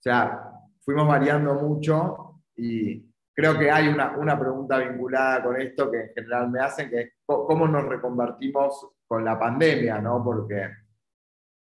sea, 0.00 0.52
fuimos 0.80 1.06
variando 1.06 1.54
mucho 1.54 2.40
y 2.56 3.12
creo 3.34 3.58
que 3.58 3.70
hay 3.70 3.88
una, 3.88 4.16
una 4.16 4.38
pregunta 4.38 4.78
vinculada 4.78 5.42
con 5.42 5.60
esto 5.60 5.90
que 5.90 6.00
en 6.00 6.14
general 6.14 6.50
me 6.50 6.60
hacen, 6.60 6.88
que 6.88 7.00
es 7.00 7.12
cómo 7.26 7.68
nos 7.68 7.84
reconvertimos 7.84 8.88
con 9.06 9.22
la 9.22 9.38
pandemia, 9.38 10.00
¿no? 10.00 10.24
Porque 10.24 10.70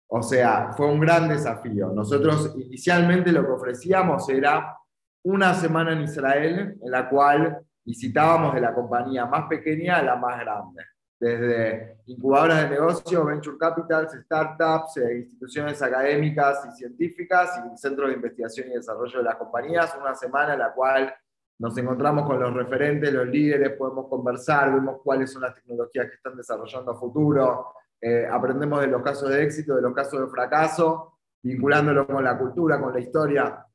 o 0.08 0.22
sea, 0.22 0.72
fue 0.76 0.88
un 0.88 1.00
gran 1.00 1.28
desafío. 1.28 1.90
Nosotros 1.90 2.54
inicialmente 2.58 3.32
lo 3.32 3.46
que 3.46 3.52
ofrecíamos 3.52 4.30
era 4.30 4.78
una 5.24 5.54
semana 5.54 5.94
en 5.94 6.02
Israel 6.02 6.78
en 6.82 6.92
la 6.92 7.10
cual 7.10 7.66
visitábamos 7.84 8.54
de 8.54 8.62
la 8.62 8.74
compañía 8.74 9.26
más 9.26 9.48
pequeña 9.48 9.98
a 9.98 10.04
la 10.04 10.16
más 10.16 10.40
grande, 10.40 10.84
desde 11.20 11.98
incubadoras 12.06 12.64
de 12.64 12.70
negocio, 12.70 13.26
venture 13.26 13.58
capitals, 13.58 14.14
startups, 14.26 14.98
eh, 14.98 15.20
instituciones 15.20 15.82
académicas 15.82 16.66
y 16.68 16.78
científicas 16.78 17.62
y 17.74 17.78
centros 17.78 18.10
de 18.10 18.16
investigación 18.16 18.70
y 18.70 18.76
desarrollo 18.76 19.20
de 19.20 19.24
las 19.24 19.36
compañías, 19.36 19.96
una 20.00 20.16
semana 20.16 20.54
en 20.54 20.60
la 20.60 20.74
cual 20.74 21.14
nos 21.58 21.78
encontramos 21.78 22.26
con 22.26 22.40
los 22.40 22.54
referentes, 22.54 23.14
los 23.14 23.28
líderes, 23.28 23.78
podemos 23.78 24.08
conversar, 24.10 24.74
vemos 24.74 25.00
cuáles 25.04 25.32
son 25.32 25.44
las 25.44 25.56
tecnologías 25.56 26.08
que 26.08 26.16
están 26.16 26.36
desarrollando 26.36 26.92
a 26.92 27.00
futuro, 27.00 27.74
eh, 28.02 28.28
aprendemos 28.30 28.82
de 28.82 28.88
los 28.88 29.02
casos 29.02 29.30
de 29.30 29.44
éxito, 29.44 29.76
de 29.76 29.82
los 29.82 29.94
casos 29.94 30.22
de 30.22 30.28
fracaso, 30.28 31.20
vinculándolo 31.42 32.06
con 32.08 32.24
la 32.24 32.38
cultura, 32.38 32.80
con 32.80 32.94
la 32.94 33.00
historia. 33.00 33.66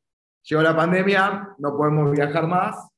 Llegó 0.43 0.63
la 0.63 0.77
pandemia, 0.77 1.55
no 1.59 1.77
podemos 1.77 2.11
viajar 2.13 2.47
más. 2.47 2.89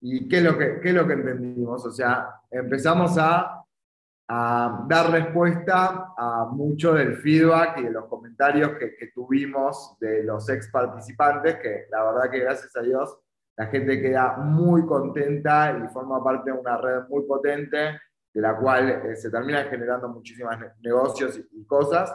¿Y 0.00 0.28
qué 0.28 0.38
es 0.38 0.42
lo 0.44 0.58
que, 0.58 0.80
qué 0.80 0.90
es 0.90 0.94
lo 0.94 1.06
que 1.06 1.14
entendimos? 1.14 1.84
O 1.84 1.90
sea, 1.90 2.40
empezamos 2.50 3.16
a, 3.18 3.64
a 4.28 4.84
dar 4.88 5.10
respuesta 5.10 6.12
a 6.16 6.46
mucho 6.50 6.94
del 6.94 7.16
feedback 7.16 7.78
y 7.78 7.82
de 7.84 7.90
los 7.90 8.06
comentarios 8.06 8.72
que, 8.78 8.96
que 8.96 9.08
tuvimos 9.08 9.96
de 10.00 10.22
los 10.24 10.48
ex 10.48 10.70
participantes, 10.70 11.56
que 11.56 11.86
la 11.90 12.04
verdad 12.04 12.30
que 12.30 12.40
gracias 12.40 12.74
a 12.76 12.82
Dios 12.82 13.18
la 13.56 13.66
gente 13.66 14.00
queda 14.00 14.36
muy 14.36 14.84
contenta 14.84 15.78
y 15.82 15.88
forma 15.88 16.22
parte 16.22 16.50
de 16.50 16.58
una 16.58 16.76
red 16.76 17.08
muy 17.08 17.24
potente 17.24 17.98
de 18.36 18.42
la 18.42 18.54
cual 18.54 18.90
eh, 18.90 19.16
se 19.16 19.30
terminan 19.30 19.66
generando 19.70 20.10
muchísimos 20.10 20.54
negocios 20.82 21.40
y, 21.52 21.64
cosas, 21.64 22.14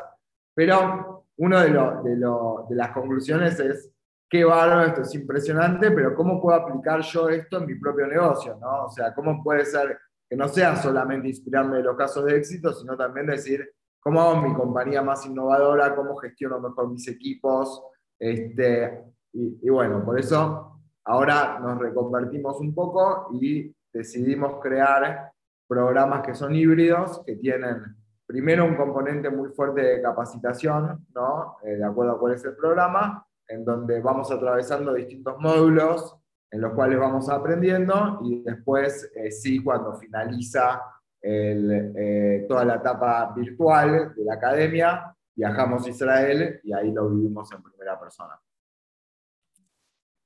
pero 0.53 1.25
una 1.37 1.63
de, 1.63 1.71
de, 1.71 2.15
de, 2.15 2.75
las 2.75 2.91
conclusiones 2.91 3.59
es, 3.59 3.91
qué 4.29 4.43
bárbaro, 4.43 4.85
esto 4.85 5.01
es 5.01 5.15
impresionante, 5.15 5.89
pero 5.89 6.13
¿cómo 6.13 6.39
puedo 6.39 6.55
aplicar 6.55 7.01
yo 7.01 7.27
esto 7.27 7.57
en 7.57 7.65
mi 7.65 7.73
propio 7.73 8.05
negocio? 8.05 8.55
¿no? 8.61 8.85
O 8.85 8.89
sea, 8.91 9.15
¿cómo 9.15 9.43
puede 9.43 9.65
ser 9.65 9.97
que 10.29 10.35
no 10.35 10.47
sea 10.47 10.75
solamente 10.75 11.27
inspirarme 11.27 11.77
de 11.77 11.83
los 11.83 11.97
casos 11.97 12.23
de 12.25 12.37
éxito, 12.37 12.71
sino 12.71 12.95
también 12.95 13.25
decir, 13.25 13.67
¿cómo 13.99 14.21
hago 14.21 14.43
mi 14.43 14.53
compañía 14.53 15.01
más 15.01 15.25
innovadora? 15.25 15.95
¿Cómo 15.95 16.15
gestiono 16.17 16.59
mejor 16.59 16.87
mis 16.87 17.07
equipos? 17.07 17.81
Este, 18.19 19.05
y, 19.33 19.71
bueno, 19.71 20.05
por 20.05 20.19
eso 20.19 20.79
ahora 21.03 21.57
nos 21.59 21.79
reconvertimos 21.79 22.59
un 22.59 22.75
poco 22.75 23.29
y 23.41 23.75
decidimos 23.91 24.61
crear 24.61 25.30
programas 25.71 26.21
que 26.21 26.35
son 26.35 26.53
híbridos, 26.53 27.23
que 27.25 27.37
tienen 27.37 27.95
primero 28.25 28.65
un 28.65 28.75
componente 28.75 29.29
muy 29.29 29.51
fuerte 29.51 29.81
de 29.81 30.01
capacitación, 30.01 31.07
¿no? 31.15 31.55
Eh, 31.63 31.77
de 31.77 31.85
acuerdo 31.85 32.11
a 32.11 32.19
cuál 32.19 32.33
es 32.33 32.43
el 32.43 32.57
programa, 32.57 33.25
en 33.47 33.63
donde 33.63 34.01
vamos 34.01 34.29
atravesando 34.33 34.93
distintos 34.93 35.37
módulos 35.39 36.17
en 36.51 36.59
los 36.59 36.73
cuales 36.73 36.99
vamos 36.99 37.29
aprendiendo 37.29 38.19
y 38.21 38.43
después 38.43 39.09
eh, 39.15 39.31
sí, 39.31 39.63
cuando 39.63 39.95
finaliza 39.95 40.81
eh, 41.21 42.45
toda 42.49 42.65
la 42.65 42.75
etapa 42.75 43.31
virtual 43.33 44.13
de 44.13 44.25
la 44.25 44.33
academia, 44.33 45.15
viajamos 45.33 45.85
a 45.85 45.89
Israel 45.89 46.59
y 46.65 46.73
ahí 46.73 46.91
lo 46.91 47.09
vivimos 47.09 47.49
en 47.53 47.63
primera 47.63 47.97
persona. 47.97 48.37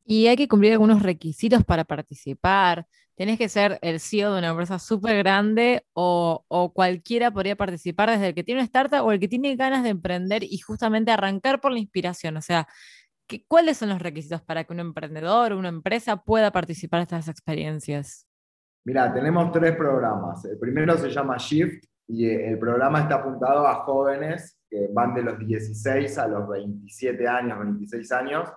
Y 0.05 0.25
hay 0.25 0.37
que 0.37 0.47
cumplir 0.47 0.71
algunos 0.71 1.03
requisitos 1.03 1.63
para 1.63 1.83
participar. 1.83 2.87
Tenés 3.15 3.37
que 3.37 3.47
ser 3.47 3.79
el 3.81 4.01
CEO 4.01 4.33
de 4.33 4.39
una 4.39 4.49
empresa 4.49 4.77
súper 4.77 5.17
grande 5.17 5.85
o, 5.93 6.43
cualquiera 6.73 7.31
podría 7.31 7.55
participar, 7.55 8.09
desde 8.09 8.29
el 8.29 8.35
que 8.35 8.43
tiene 8.43 8.59
una 8.59 8.65
startup 8.65 9.05
o 9.05 9.11
el 9.13 9.21
que 9.21 9.29
tiene 9.29 9.55
ganas 9.55 9.83
de 9.83 9.89
emprender 9.89 10.43
y 10.43 10.57
justamente 10.57 11.11
arrancar 11.11 11.61
por 11.61 11.71
la 11.71 11.79
inspiración. 11.79 12.35
O 12.35 12.41
sea, 12.41 12.67
¿cuáles 13.47 13.77
son 13.77 13.89
los 13.89 14.01
requisitos 14.01 14.41
para 14.41 14.65
que 14.65 14.73
un 14.73 14.81
emprendedor 14.81 15.53
o 15.53 15.59
una 15.59 15.69
empresa 15.69 16.17
pueda 16.17 16.51
participar 16.51 16.99
de 16.99 17.03
estas 17.03 17.29
experiencias? 17.29 18.27
Mira, 18.83 19.13
tenemos 19.13 19.49
tres 19.51 19.75
programas. 19.77 20.43
El 20.43 20.59
primero 20.59 20.97
se 20.97 21.09
llama 21.09 21.37
Shift 21.37 21.85
y 22.07 22.29
el 22.29 22.59
programa 22.59 22.99
está 22.99 23.15
apuntado 23.15 23.65
a 23.65 23.85
jóvenes 23.85 24.59
que 24.69 24.89
van 24.91 25.13
de 25.15 25.23
los 25.23 25.39
16 25.39 26.17
a 26.17 26.27
los 26.27 26.49
27 26.49 27.27
años, 27.27 27.59
26 27.59 28.11
años, 28.11 28.49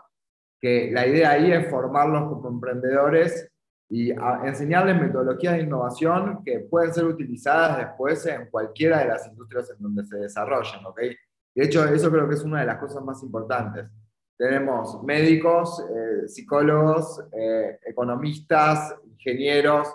que 0.60 0.90
la 0.92 1.06
idea 1.06 1.30
ahí 1.30 1.52
es 1.52 1.70
formarlos 1.70 2.28
como 2.28 2.48
emprendedores 2.48 3.52
y 3.90 4.10
enseñarles 4.10 5.00
metodologías 5.00 5.54
de 5.54 5.62
innovación 5.62 6.42
que 6.44 6.60
pueden 6.60 6.92
ser 6.92 7.04
utilizadas 7.04 7.78
después 7.78 8.24
en 8.26 8.50
cualquiera 8.50 8.98
de 8.98 9.08
las 9.08 9.26
industrias 9.26 9.70
en 9.70 9.82
donde 9.82 10.04
se 10.04 10.18
desarrollen. 10.18 10.84
¿okay? 10.84 11.16
De 11.54 11.64
hecho, 11.64 11.84
eso 11.86 12.10
creo 12.10 12.28
que 12.28 12.34
es 12.34 12.44
una 12.44 12.60
de 12.60 12.66
las 12.66 12.78
cosas 12.78 13.02
más 13.02 13.22
importantes. 13.22 13.90
Tenemos 14.36 15.02
médicos, 15.02 15.80
eh, 15.80 16.28
psicólogos, 16.28 17.24
eh, 17.32 17.78
economistas, 17.86 18.94
ingenieros, 19.04 19.88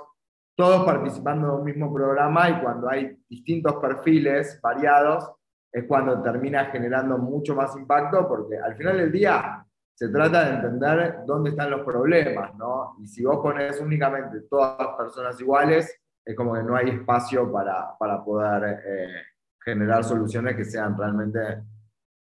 todos 0.56 0.86
participando 0.86 1.48
de 1.48 1.56
un 1.56 1.64
mismo 1.64 1.94
programa 1.94 2.50
y 2.50 2.62
cuando 2.62 2.90
hay 2.90 3.18
distintos 3.30 3.76
perfiles 3.76 4.60
variados 4.62 5.32
es 5.72 5.86
cuando 5.88 6.22
termina 6.22 6.66
generando 6.66 7.18
mucho 7.18 7.56
más 7.56 7.76
impacto 7.76 8.28
porque 8.28 8.58
al 8.58 8.76
final 8.76 8.98
del 8.98 9.12
día 9.12 9.66
se 9.96 10.10
trata 10.10 10.46
de 10.46 10.56
entender 10.56 11.20
dónde 11.26 11.52
están 11.52 11.72
los 11.72 11.82
problemas, 11.82 12.56
¿no? 12.56 12.96
Y 13.00 13.08
si 13.08 13.24
vos 13.24 13.40
pones 13.42 13.80
únicamente 13.80 14.42
todas 14.50 14.78
las 14.80 14.96
personas 14.98 15.40
iguales, 15.40 16.00
es 16.26 16.36
como 16.36 16.54
que 16.54 16.64
no 16.64 16.76
hay 16.76 16.90
espacio 16.90 17.52
para, 17.52 17.98
para 17.98 18.24
poder 18.24 18.82
eh, 18.86 19.22
generar 19.64 20.04
soluciones 20.04 20.56
que 20.56 20.66
sean 20.66 20.98
realmente 20.98 21.64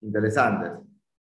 interesantes. 0.01 0.71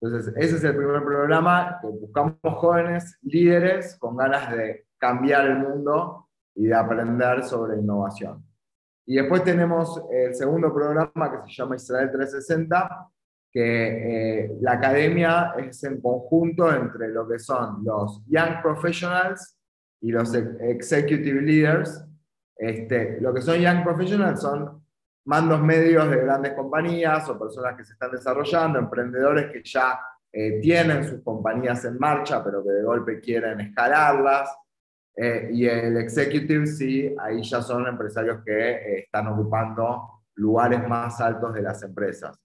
Entonces, 0.01 0.33
ese 0.37 0.57
es 0.57 0.65
el 0.65 0.77
primer 0.77 1.03
programa, 1.03 1.79
que 1.81 1.89
buscamos 1.89 2.37
jóvenes 2.43 3.19
líderes 3.23 3.97
con 3.99 4.17
ganas 4.17 4.51
de 4.53 4.87
cambiar 4.97 5.47
el 5.47 5.59
mundo 5.59 6.29
y 6.55 6.67
de 6.67 6.75
aprender 6.75 7.43
sobre 7.43 7.79
innovación. 7.79 8.45
Y 9.07 9.17
después 9.17 9.43
tenemos 9.43 10.03
el 10.11 10.35
segundo 10.35 10.73
programa 10.73 11.31
que 11.31 11.51
se 11.51 11.63
llama 11.63 11.77
Israel 11.77 12.11
360, 12.13 13.11
que 13.59 14.45
eh, 14.45 14.57
la 14.61 14.75
academia 14.75 15.55
es 15.59 15.83
en 15.83 16.01
conjunto 16.01 16.73
entre 16.73 17.09
lo 17.09 17.27
que 17.27 17.41
son 17.41 17.83
los 17.83 18.23
Young 18.29 18.63
Professionals 18.63 19.59
y 20.01 20.13
los 20.13 20.33
Executive 20.33 21.43
Leaders. 21.43 22.05
Este, 22.57 23.21
lo 23.21 23.35
que 23.35 23.41
son 23.41 23.59
Young 23.59 23.83
Professionals 23.83 24.41
son 24.43 24.81
mandos 25.25 25.61
medios 25.61 26.09
de 26.09 26.19
grandes 26.19 26.53
compañías 26.53 27.29
o 27.29 27.37
personas 27.37 27.77
que 27.77 27.85
se 27.85 27.95
están 27.95 28.13
desarrollando, 28.13 28.79
emprendedores 28.79 29.51
que 29.51 29.61
ya 29.65 29.99
eh, 30.33 30.61
tienen 30.61 31.03
sus 31.03 31.21
compañías 31.25 31.85
en 31.85 31.99
marcha, 31.99 32.45
pero 32.45 32.63
que 32.63 32.71
de 32.71 32.85
golpe 32.85 33.19
quieren 33.19 33.61
escalarlas. 33.61 34.57
Eh, 35.17 35.51
y 35.53 35.67
el 35.67 35.97
executive, 35.97 36.65
sí, 36.65 37.13
ahí 37.19 37.43
ya 37.43 37.61
son 37.61 37.89
empresarios 37.89 38.41
que 38.45 38.53
eh, 38.53 38.99
están 39.01 39.27
ocupando 39.27 40.23
lugares 40.37 40.87
más 40.87 41.21
altos 41.21 41.53
de 41.55 41.63
las 41.63 41.83
empresas. 41.83 42.39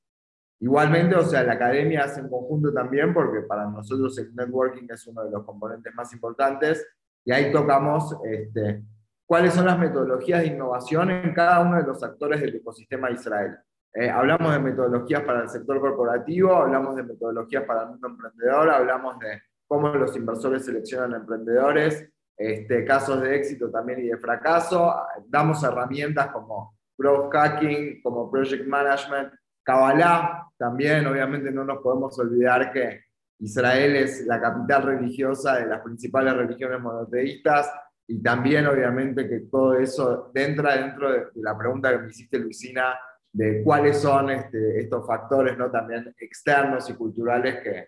Igualmente, 0.63 1.13
o 1.15 1.26
sea, 1.26 1.43
la 1.43 1.54
academia 1.54 2.06
hace 2.06 2.21
en 2.21 2.30
conjunto 2.30 2.71
también, 2.71 3.13
porque 3.13 3.41
para 3.41 3.65
nosotros 3.65 4.17
el 4.17 4.34
networking 4.34 4.88
es 4.89 5.06
uno 5.08 5.26
de 5.26 5.30
los 5.30 5.43
componentes 5.43 5.93
más 5.93 6.13
importantes, 6.13 6.88
y 7.26 7.34
ahí 7.34 7.52
tocamos 7.52 8.15
este, 8.23 8.82
cuáles 9.26 9.54
son 9.54 9.65
las 9.65 9.78
metodologías 9.78 10.39
de 10.39 10.47
innovación 10.47 11.12
en 11.12 11.34
cada 11.34 11.60
uno 11.60 11.76
de 11.76 11.84
los 11.84 12.02
actores 12.02 12.39
del 12.39 12.56
ecosistema 12.56 13.10
de 13.10 13.15
Israel. 13.15 13.58
Eh, 13.93 14.10
hablamos 14.10 14.54
de 14.54 14.60
metodologías 14.60 15.23
para 15.23 15.41
el 15.41 15.49
sector 15.49 15.82
corporativo, 15.82 16.56
hablamos 16.56 16.95
de 16.95 17.04
metodologías 17.04 17.65
para 17.65 17.82
el 17.82 17.89
mundo 17.89 18.08
emprendedor, 18.08 18.69
hablamos 18.69 19.19
de 19.19 19.41
cómo 19.67 19.89
los 19.89 20.15
inversores 20.15 20.63
seleccionan 20.63 21.13
emprendedores, 21.13 22.10
este, 22.38 22.86
casos 22.86 23.21
de 23.21 23.36
éxito 23.36 23.69
también 23.69 23.99
y 23.99 24.08
de 24.08 24.17
fracaso. 24.17 24.95
Damos 25.28 25.62
herramientas 25.62 26.28
como 26.28 26.78
growth 26.97 27.34
hacking, 27.34 28.02
como 28.02 28.32
project 28.32 28.65
management, 28.65 29.34
Kabbalah 29.63 30.49
también, 30.58 31.06
obviamente 31.08 31.52
no 31.52 31.63
nos 31.63 31.80
podemos 31.82 32.17
olvidar 32.19 32.71
que 32.71 33.06
Israel 33.39 33.95
es 33.95 34.26
la 34.26 34.39
capital 34.39 34.84
religiosa 34.84 35.58
de 35.58 35.67
las 35.67 35.82
principales 35.82 36.36
religiones 36.36 36.80
monoteístas 36.80 37.71
y 38.08 38.21
también 38.21 38.67
obviamente 38.67 39.28
que 39.28 39.41
todo 39.52 39.78
eso 39.78 40.32
entra 40.36 40.78
dentro 40.78 41.12
de, 41.12 41.26
la 41.36 41.58
pregunta 41.58 41.91
que 41.91 41.99
me 41.99 42.10
hiciste 42.10 42.38
Luisina 42.39 42.97
de 43.32 43.63
cuáles 43.63 43.97
son 43.97 44.30
este, 44.30 44.80
estos 44.80 45.06
factores 45.08 45.58
¿no? 45.58 45.71
también 45.71 46.13
externos 46.19 46.89
y 46.89 46.93
culturales 46.93 47.62
que, 47.62 47.88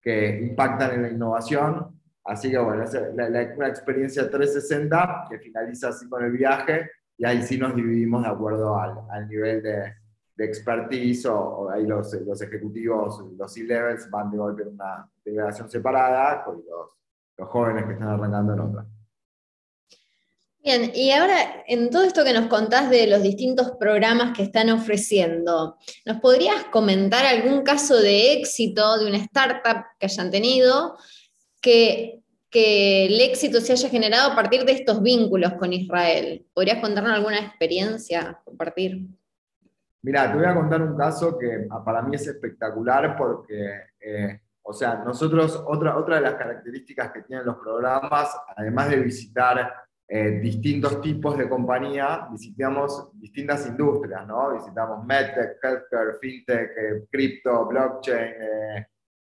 que 0.00 0.40
impactan 0.40 0.94
en 0.94 1.02
la 1.02 1.08
innovación 1.10 1.98
Así 2.28 2.50
que 2.50 2.58
bueno, 2.58 2.84
es 2.84 2.94
una 2.94 3.68
experiencia 3.68 4.30
360 4.30 5.28
que 5.30 5.38
finaliza 5.38 5.88
así 5.88 6.06
con 6.10 6.22
el 6.22 6.32
viaje 6.32 6.90
y 7.16 7.24
ahí 7.24 7.40
sí 7.40 7.56
nos 7.56 7.74
dividimos 7.74 8.22
de 8.22 8.28
acuerdo 8.28 8.78
al, 8.78 8.98
al 9.10 9.26
nivel 9.26 9.62
de, 9.62 9.94
de 10.38 10.44
expertise 10.44 11.26
o, 11.26 11.68
ahí 11.68 11.84
los, 11.84 12.12
los, 12.24 12.40
ejecutivos, 12.40 13.20
los 13.36 13.52
C-levels 13.52 14.08
van 14.08 14.30
de 14.30 14.38
golpe 14.38 14.62
en 14.62 14.68
una 14.68 15.10
integración 15.16 15.68
separada 15.68 16.44
con 16.44 16.58
los, 16.58 16.90
los 17.36 17.48
jóvenes 17.48 17.84
que 17.86 17.94
están 17.94 18.08
arrancando 18.08 18.52
en 18.52 18.60
otra. 18.60 18.86
Bien, 20.62 20.92
y 20.94 21.10
ahora 21.10 21.64
en 21.66 21.90
todo 21.90 22.04
esto 22.04 22.22
que 22.22 22.32
nos 22.32 22.46
contás 22.46 22.88
de 22.88 23.08
los 23.08 23.20
distintos 23.22 23.72
programas 23.80 24.36
que 24.36 24.44
están 24.44 24.70
ofreciendo, 24.70 25.76
¿nos 26.06 26.20
podrías 26.20 26.64
comentar 26.70 27.26
algún 27.26 27.62
caso 27.62 27.96
de 27.96 28.34
éxito 28.34 28.98
de 28.98 29.06
una 29.06 29.18
startup 29.18 29.86
que 29.98 30.06
hayan 30.06 30.30
tenido 30.30 30.96
que, 31.60 32.20
que 32.48 33.06
el 33.06 33.20
éxito 33.20 33.60
se 33.60 33.72
haya 33.72 33.88
generado 33.88 34.30
a 34.30 34.36
partir 34.36 34.64
de 34.64 34.72
estos 34.72 35.02
vínculos 35.02 35.54
con 35.54 35.72
Israel. 35.72 36.46
¿Podrías 36.54 36.80
contarnos 36.80 37.12
alguna 37.12 37.40
experiencia, 37.40 38.40
compartir? 38.44 39.08
Mira, 40.02 40.30
te 40.30 40.38
voy 40.38 40.46
a 40.46 40.54
contar 40.54 40.80
un 40.82 40.96
caso 40.96 41.36
que 41.36 41.66
ah, 41.70 41.84
para 41.84 42.02
mí 42.02 42.14
es 42.14 42.26
espectacular 42.26 43.16
porque, 43.16 43.80
eh, 44.00 44.40
o 44.62 44.72
sea, 44.72 44.96
nosotros, 44.96 45.64
otra, 45.66 45.96
otra 45.96 46.16
de 46.16 46.20
las 46.22 46.34
características 46.34 47.10
que 47.10 47.22
tienen 47.22 47.44
los 47.44 47.56
programas, 47.56 48.36
además 48.56 48.90
de 48.90 48.96
visitar 49.00 49.74
eh, 50.06 50.38
distintos 50.40 51.00
tipos 51.00 51.36
de 51.36 51.48
compañía, 51.48 52.28
visitamos 52.30 53.10
distintas 53.14 53.66
industrias, 53.66 54.26
¿no? 54.26 54.54
Visitamos 54.54 55.04
MedTech, 55.04 55.58
Healthcare, 55.62 56.14
FinTech, 56.20 56.70
eh, 56.76 57.06
Crypto, 57.10 57.66
Blockchain, 57.66 58.34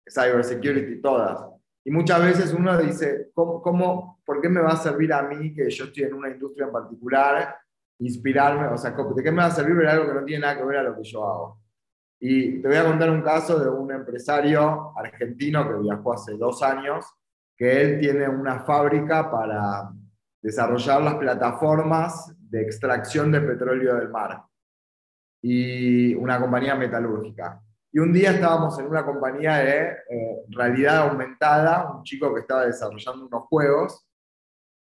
Cybersecurity, 0.08 1.02
todas. 1.02 1.46
Y 1.84 1.92
muchas 1.92 2.22
veces 2.22 2.54
uno 2.54 2.78
dice, 2.78 3.32
¿cómo, 3.34 3.62
¿cómo, 3.62 4.20
por 4.24 4.40
qué 4.40 4.50
me 4.50 4.62
va 4.62 4.74
a 4.74 4.78
servir 4.78 5.12
a 5.14 5.24
mí, 5.24 5.54
que 5.54 5.70
yo 5.70 5.86
estoy 5.86 6.04
en 6.04 6.14
una 6.14 6.30
industria 6.30 6.68
en 6.68 6.72
particular, 6.72 7.56
inspirarme? 8.00 8.68
O 8.68 8.78
sea, 8.78 8.92
¿de 8.92 9.24
qué 9.24 9.32
me 9.32 9.38
va 9.38 9.46
a 9.46 9.52
servir 9.52 9.76
ver 9.76 9.88
algo 9.88 10.08
que 10.08 10.14
no 10.14 10.26
tiene 10.26 10.42
nada 10.42 10.58
que 10.58 10.66
ver 10.66 10.78
a 10.78 10.84
lo 10.84 10.96
que 10.96 11.04
yo 11.04 11.26
hago? 11.26 11.62
Y 12.20 12.62
te 12.62 12.68
voy 12.68 12.78
a 12.78 12.86
contar 12.86 13.10
un 13.10 13.22
caso 13.22 13.60
de 13.60 13.70
un 13.70 13.92
empresario 13.92 14.94
argentino 14.98 15.68
que 15.68 15.80
viajó 15.80 16.14
hace 16.14 16.36
dos 16.38 16.62
años, 16.62 17.06
que 17.56 17.82
él 17.82 18.00
tiene 18.00 18.28
una 18.28 18.60
fábrica 18.60 19.30
para 19.32 19.90
desarrollar 20.42 21.02
las 21.02 21.16
plataformas 21.16 22.34
de 22.38 22.62
extracción 22.62 23.32
de 23.32 23.42
petróleo 23.42 23.96
del 23.96 24.10
mar 24.10 24.44
y 25.42 26.14
una 26.16 26.40
compañía 26.40 26.76
metalúrgica. 26.76 27.62
Y 27.92 28.00
un 28.00 28.14
día 28.14 28.32
estábamos 28.32 28.78
en 28.80 28.88
una 28.88 29.06
compañía 29.06 29.58
de 29.58 29.88
eh, 30.10 30.46
realidad 30.50 31.10
aumentada, 31.10 31.92
un 31.92 32.04
chico 32.04 32.34
que 32.34 32.42
estaba 32.42 32.66
desarrollando 32.66 33.26
unos 33.26 33.44
juegos, 33.48 34.06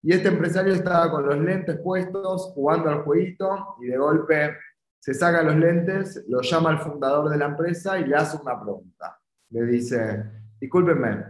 y 0.04 0.12
este 0.12 0.28
empresario 0.28 0.74
estaba 0.74 1.10
con 1.10 1.24
los 1.24 1.38
lentes 1.38 1.78
puestos, 1.78 2.52
jugando 2.54 2.90
al 2.90 3.04
jueguito, 3.04 3.76
y 3.80 3.86
de 3.86 3.96
golpe 3.96 4.54
se 5.00 5.14
saca 5.14 5.42
los 5.42 5.56
lentes, 5.56 6.22
lo 6.28 6.42
llama 6.42 6.70
al 6.70 6.78
fundador 6.78 7.30
de 7.30 7.38
la 7.38 7.46
empresa 7.46 7.98
y 7.98 8.04
le 8.04 8.14
hace 8.14 8.36
una 8.36 8.60
pregunta. 8.60 9.18
Le 9.48 9.64
dice, 9.64 10.24
discúlpeme, 10.60 11.24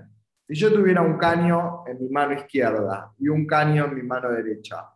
Si 0.49 0.57
yo 0.57 0.73
tuviera 0.73 1.03
un 1.03 1.17
caño 1.19 1.85
en 1.87 2.03
mi 2.03 2.09
mano 2.09 2.33
izquierda 2.33 3.13
y 3.17 3.29
un 3.29 3.47
caño 3.47 3.85
en 3.85 3.95
mi 3.95 4.03
mano 4.03 4.33
derecha, 4.33 4.91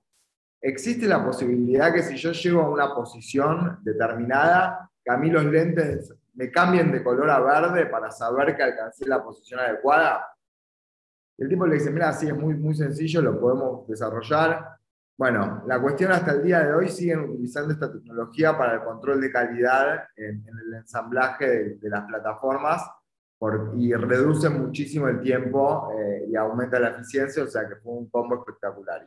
existe 0.60 1.06
la 1.06 1.24
posibilidad 1.24 1.94
que 1.94 2.02
si 2.02 2.16
yo 2.16 2.32
llego 2.32 2.62
a 2.62 2.70
una 2.70 2.92
posición 2.92 3.78
determinada, 3.82 4.90
que 5.04 5.12
a 5.12 5.16
mí 5.16 5.30
los 5.30 5.44
lentes 5.44 6.12
me 6.34 6.50
cambien 6.50 6.90
de 6.90 7.04
color 7.04 7.30
a 7.30 7.38
verde 7.38 7.86
para 7.86 8.10
saber 8.10 8.56
que 8.56 8.62
alcancé 8.64 9.06
la 9.06 9.22
posición 9.22 9.60
adecuada. 9.60 10.26
El 11.38 11.48
tipo 11.48 11.66
le 11.66 11.76
dice, 11.76 11.90
mira, 11.90 12.12
sí, 12.12 12.26
es 12.26 12.36
muy, 12.36 12.54
muy 12.54 12.74
sencillo, 12.74 13.22
lo 13.22 13.40
podemos 13.40 13.86
desarrollar. 13.86 14.76
Bueno, 15.16 15.62
la 15.66 15.80
cuestión 15.80 16.10
hasta 16.12 16.32
el 16.32 16.42
día 16.42 16.64
de 16.64 16.74
hoy 16.74 16.88
siguen 16.88 17.20
utilizando 17.20 17.72
esta 17.72 17.92
tecnología 17.92 18.58
para 18.58 18.74
el 18.74 18.82
control 18.82 19.20
de 19.20 19.30
calidad 19.30 20.04
en, 20.16 20.44
el 20.46 20.74
ensamblaje 20.74 21.76
de, 21.76 21.90
las 21.90 22.04
plataformas 22.04 22.82
y 23.76 23.92
reduce 23.94 24.48
muchísimo 24.48 25.06
el 25.06 25.20
tiempo 25.20 25.92
eh, 25.96 26.26
y 26.28 26.34
aumenta 26.34 26.80
la 26.80 26.90
eficiencia, 26.90 27.44
o 27.44 27.46
sea 27.46 27.68
que 27.68 27.76
fue 27.76 27.92
un 27.92 28.10
combo 28.10 28.36
espectacular. 28.36 29.06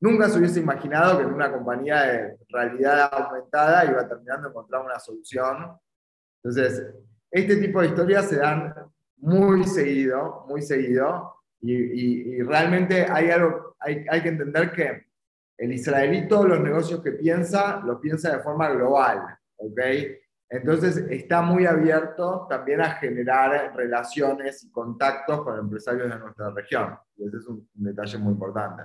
Nunca 0.00 0.28
se 0.28 0.38
hubiese 0.38 0.60
imaginado 0.60 1.18
que 1.18 1.24
en 1.24 1.32
una 1.32 1.50
compañía 1.50 2.02
de 2.02 2.38
realidad 2.48 3.10
aumentada 3.12 3.86
iba 3.86 4.06
terminando 4.06 4.44
de 4.44 4.50
encontrar 4.50 4.84
una 4.84 4.98
solución. 4.98 5.78
Entonces, 6.42 6.86
este 7.30 7.56
tipo 7.56 7.80
de 7.80 7.88
historias 7.88 8.28
se 8.28 8.36
dan 8.36 8.74
muy 9.16 9.64
seguido, 9.64 10.46
muy 10.48 10.62
seguido, 10.62 11.39
y, 11.62 12.42
realmente 12.42 13.06
hay 13.08 13.30
algo, 13.30 13.76
hay, 13.78 14.04
hay 14.08 14.22
que 14.22 14.28
entender 14.28 14.72
que 14.72 15.06
el 15.58 15.72
israelí 15.72 16.26
todos 16.26 16.46
los 16.46 16.60
negocios 16.60 17.02
que 17.02 17.12
piensa, 17.12 17.80
los 17.84 18.00
piensa 18.00 18.36
de 18.36 18.42
forma 18.42 18.70
global, 18.70 19.38
¿ok? 19.56 19.80
Entonces 20.50 20.96
está 21.10 21.42
muy 21.42 21.64
abierto 21.64 22.46
también 22.50 22.80
a 22.80 22.94
generar 22.94 23.72
relaciones 23.76 24.64
y 24.64 24.70
contactos 24.70 25.44
con 25.44 25.56
empresarios 25.56 26.10
de 26.10 26.18
nuestra 26.18 26.50
región. 26.50 26.98
Y 27.16 27.28
ese 27.28 27.36
es 27.36 27.46
un, 27.46 27.68
detalle 27.74 28.18
muy 28.18 28.32
importante. 28.32 28.82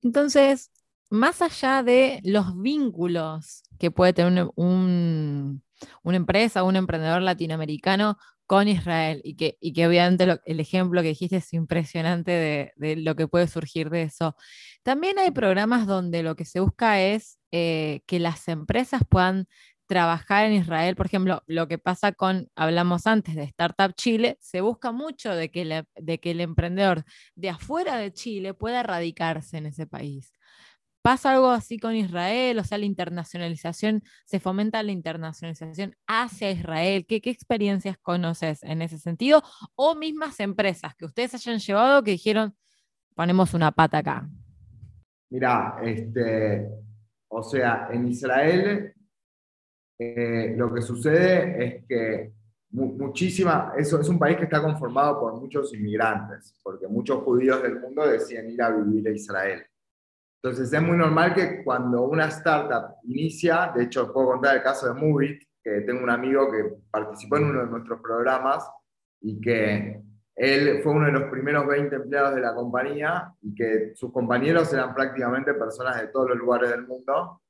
Entonces, 0.00 0.70
más 1.10 1.42
allá 1.42 1.82
de 1.82 2.20
los 2.24 2.60
vínculos 2.60 3.62
que 3.78 3.90
puede 3.90 4.12
tener 4.12 4.48
un, 4.56 5.62
una 6.02 6.16
empresa 6.16 6.62
o 6.62 6.68
un 6.68 6.76
emprendedor 6.76 7.22
latinoamericano 7.22 8.18
con 8.46 8.66
Israel 8.66 9.20
y 9.24 9.36
que, 9.36 9.58
y 9.60 9.74
que 9.74 9.86
obviamente 9.86 10.26
el 10.46 10.60
ejemplo 10.60 11.02
que 11.02 11.08
dijiste 11.08 11.36
es 11.36 11.52
impresionante 11.52 12.72
de, 12.76 12.96
lo 12.96 13.14
que 13.14 13.28
puede 13.28 13.46
surgir 13.46 13.90
de 13.90 14.04
eso. 14.04 14.36
También 14.82 15.18
hay 15.18 15.30
programas 15.30 15.86
donde 15.86 16.22
lo 16.22 16.34
que 16.34 16.46
se 16.46 16.60
busca 16.60 17.00
es 17.00 17.38
eh, 17.52 18.00
que 18.06 18.18
las 18.18 18.48
empresas 18.48 19.02
puedan 19.08 19.48
trabajar 19.86 20.44
en 20.46 20.52
Israel, 20.52 20.96
por 20.96 21.06
ejemplo, 21.06 21.42
lo 21.46 21.66
que 21.68 21.78
pasa 21.78 22.12
con, 22.12 22.48
hablamos 22.56 23.06
antes 23.06 23.34
de 23.34 23.44
Startup 23.44 23.92
Chile, 23.94 24.36
se 24.40 24.60
busca 24.60 24.92
mucho 24.92 25.34
de 25.34 25.50
que, 25.50 25.84
de 25.96 26.20
que 26.20 26.30
el 26.30 26.40
emprendedor 26.40 27.04
de 27.34 27.50
afuera 27.50 27.96
de 27.96 28.12
Chile 28.12 28.54
pueda 28.54 28.82
radicarse 28.82 29.56
en 29.56 29.66
ese 29.66 29.86
país. 29.86 30.32
¿Pasa 31.08 31.32
algo 31.32 31.48
así 31.48 31.78
con 31.78 31.96
Israel? 31.96 32.58
O 32.58 32.64
sea, 32.64 32.76
la 32.76 32.84
internacionalización, 32.84 34.02
¿se 34.26 34.40
fomenta 34.40 34.82
la 34.82 34.92
internacionalización 34.92 35.96
hacia 36.06 36.50
Israel? 36.50 37.06
¿Qué, 37.06 37.22
experiencias 37.24 37.96
conoces 37.96 38.62
en 38.62 38.82
ese 38.82 38.98
sentido? 38.98 39.42
O 39.74 39.94
mismas 39.94 40.38
empresas 40.38 40.94
que 40.96 41.06
ustedes 41.06 41.32
hayan 41.32 41.60
llevado 41.60 42.02
que 42.02 42.10
dijeron, 42.10 42.54
ponemos 43.14 43.54
una 43.54 43.72
pata 43.72 43.96
acá. 43.96 44.28
Mira, 45.30 45.78
este, 45.82 46.68
o 47.28 47.42
sea, 47.42 47.88
en 47.90 48.08
Israel 48.08 48.92
eh, 49.98 50.52
lo 50.58 50.74
que 50.74 50.82
sucede 50.82 51.64
es 51.64 51.84
que 51.86 52.32
muchísima, 52.68 53.72
eso 53.78 53.98
es 53.98 54.10
un 54.10 54.18
país 54.18 54.36
que 54.36 54.44
está 54.44 54.60
conformado 54.60 55.18
por 55.18 55.40
muchos 55.40 55.72
inmigrantes, 55.72 56.54
porque 56.62 56.86
muchos 56.86 57.22
judíos 57.22 57.62
del 57.62 57.80
mundo 57.80 58.06
deciden 58.06 58.50
ir 58.50 58.60
a 58.60 58.68
vivir 58.68 59.08
a 59.08 59.12
Israel. 59.12 59.64
Entonces 60.42 60.72
es 60.72 60.82
muy 60.82 60.96
normal 60.96 61.34
que 61.34 61.64
cuando 61.64 62.02
una 62.02 62.26
startup 62.26 62.96
inicia, 63.04 63.72
de 63.74 63.84
hecho 63.84 64.12
puedo 64.12 64.28
contar 64.28 64.56
el 64.56 64.62
caso 64.62 64.86
de 64.86 65.00
Movit, 65.00 65.42
que 65.62 65.80
tengo 65.80 66.04
un 66.04 66.10
amigo 66.10 66.50
que 66.50 66.76
participó 66.90 67.38
en 67.38 67.44
uno 67.44 67.60
de 67.64 67.70
nuestros 67.70 68.00
programas 68.00 68.68
y 69.20 69.40
que 69.40 70.00
él 70.36 70.80
fue 70.84 70.92
uno 70.92 71.06
de 71.06 71.12
los 71.12 71.24
primeros 71.30 71.66
20 71.66 71.96
empleados 71.96 72.36
de 72.36 72.40
la 72.40 72.54
compañía 72.54 73.34
y 73.42 73.52
que 73.52 73.92
sus 73.96 74.12
compañeros 74.12 74.72
eran 74.72 74.94
prácticamente 74.94 75.54
personas 75.54 76.00
de 76.00 76.06
todos 76.08 76.28
los 76.28 76.38
lugares 76.38 76.70
del 76.70 76.86
mundo. 76.86 77.42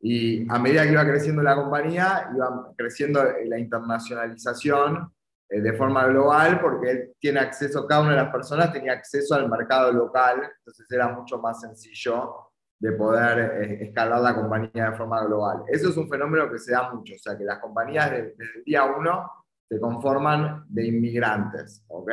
Y 0.00 0.48
a 0.48 0.58
medida 0.60 0.84
que 0.84 0.92
iba 0.92 1.04
creciendo 1.04 1.42
la 1.42 1.56
compañía, 1.56 2.30
iba 2.32 2.72
creciendo 2.76 3.24
la 3.46 3.58
internacionalización 3.58 5.10
eh, 5.48 5.60
de 5.60 5.72
forma 5.74 6.06
global 6.06 6.60
porque 6.60 6.90
él 6.90 7.14
tiene 7.20 7.40
acceso, 7.40 7.86
cada 7.86 8.00
una 8.00 8.10
de 8.10 8.16
las 8.16 8.32
personas 8.32 8.72
tenía 8.72 8.92
acceso 8.94 9.34
al 9.34 9.48
mercado 9.48 9.92
local, 9.92 10.42
entonces 10.58 10.90
era 10.90 11.08
mucho 11.08 11.38
más 11.38 11.60
sencillo 11.60 12.46
de 12.78 12.92
poder 12.92 13.38
eh, 13.62 13.84
escalar 13.84 14.20
la 14.20 14.34
compañía 14.34 14.90
de 14.90 14.96
forma 14.96 15.24
global. 15.24 15.62
Eso 15.68 15.90
es 15.90 15.96
un 15.96 16.08
fenómeno 16.08 16.50
que 16.50 16.58
se 16.58 16.72
da 16.72 16.92
mucho, 16.92 17.14
o 17.14 17.18
sea 17.18 17.38
que 17.38 17.44
las 17.44 17.60
compañías 17.60 18.10
desde, 18.10 18.34
el 18.56 18.64
día 18.64 18.84
uno 18.84 19.30
se 19.68 19.80
conforman 19.80 20.64
de 20.68 20.86
inmigrantes, 20.86 21.84
¿ok? 21.88 22.10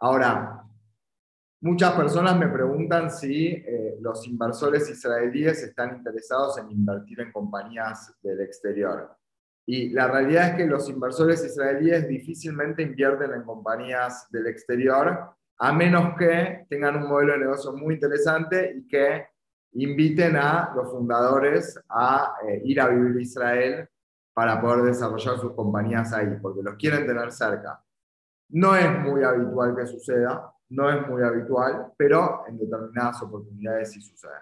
Ahora, 0.00 0.62
muchas 1.62 1.92
personas 1.92 2.36
me 2.36 2.48
preguntan 2.48 3.10
si 3.10 3.46
eh, 3.46 3.96
los 4.00 4.26
inversores 4.26 4.90
israelíes 4.90 5.62
están 5.62 5.96
interesados 5.96 6.58
en 6.58 6.70
invertir 6.70 7.20
en 7.20 7.32
compañías 7.32 8.14
del 8.22 8.40
exterior. 8.40 9.16
Y 9.66 9.90
la 9.90 10.08
realidad 10.08 10.50
es 10.50 10.54
que 10.56 10.66
los 10.66 10.88
inversores 10.88 11.44
israelíes 11.44 12.08
difícilmente 12.08 12.82
invierten 12.82 13.32
en 13.32 13.44
compañías 13.44 14.26
del 14.30 14.48
exterior, 14.48 15.30
a 15.58 15.72
menos 15.72 16.16
que 16.18 16.66
tengan 16.68 16.96
un 16.96 17.08
modelo 17.08 17.34
de 17.34 17.38
negocio 17.40 17.72
muy 17.72 17.94
interesante 17.94 18.74
y 18.76 18.88
que 18.88 19.26
inviten 19.74 20.36
a 20.36 20.72
los 20.74 20.90
fundadores 20.90 21.78
a 21.88 22.34
eh, 22.46 22.62
ir 22.64 22.80
a 22.80 22.88
vivir 22.88 23.16
a 23.16 23.22
Israel 23.22 23.88
para 24.34 24.60
poder 24.60 24.84
desarrollar 24.84 25.38
sus 25.38 25.52
compañías 25.52 26.12
ahí, 26.12 26.36
porque 26.40 26.62
los 26.62 26.74
quieren 26.76 27.06
tener 27.06 27.30
cerca. 27.30 27.82
No 28.48 28.74
es 28.74 28.98
muy 29.00 29.22
habitual 29.22 29.76
que 29.76 29.86
suceda, 29.86 30.52
no 30.70 30.90
es 30.90 31.06
muy 31.06 31.22
habitual, 31.22 31.92
pero 31.96 32.44
en 32.48 32.58
determinadas 32.58 33.22
oportunidades 33.22 33.92
sí 33.92 34.00
sucede. 34.00 34.32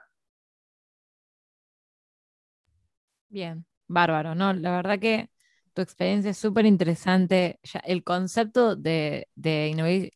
Bien. 3.28 3.64
Bárbaro, 3.90 4.35
¿no? 4.35 4.53
La 4.55 4.70
verdad 4.76 4.98
que 5.00 5.31
tu 5.74 5.83
experiencia 5.83 6.31
es 6.31 6.38
súper 6.38 6.66
interesante. 6.66 7.61
El 7.85 8.05
concepto 8.05 8.76
de, 8.76 9.29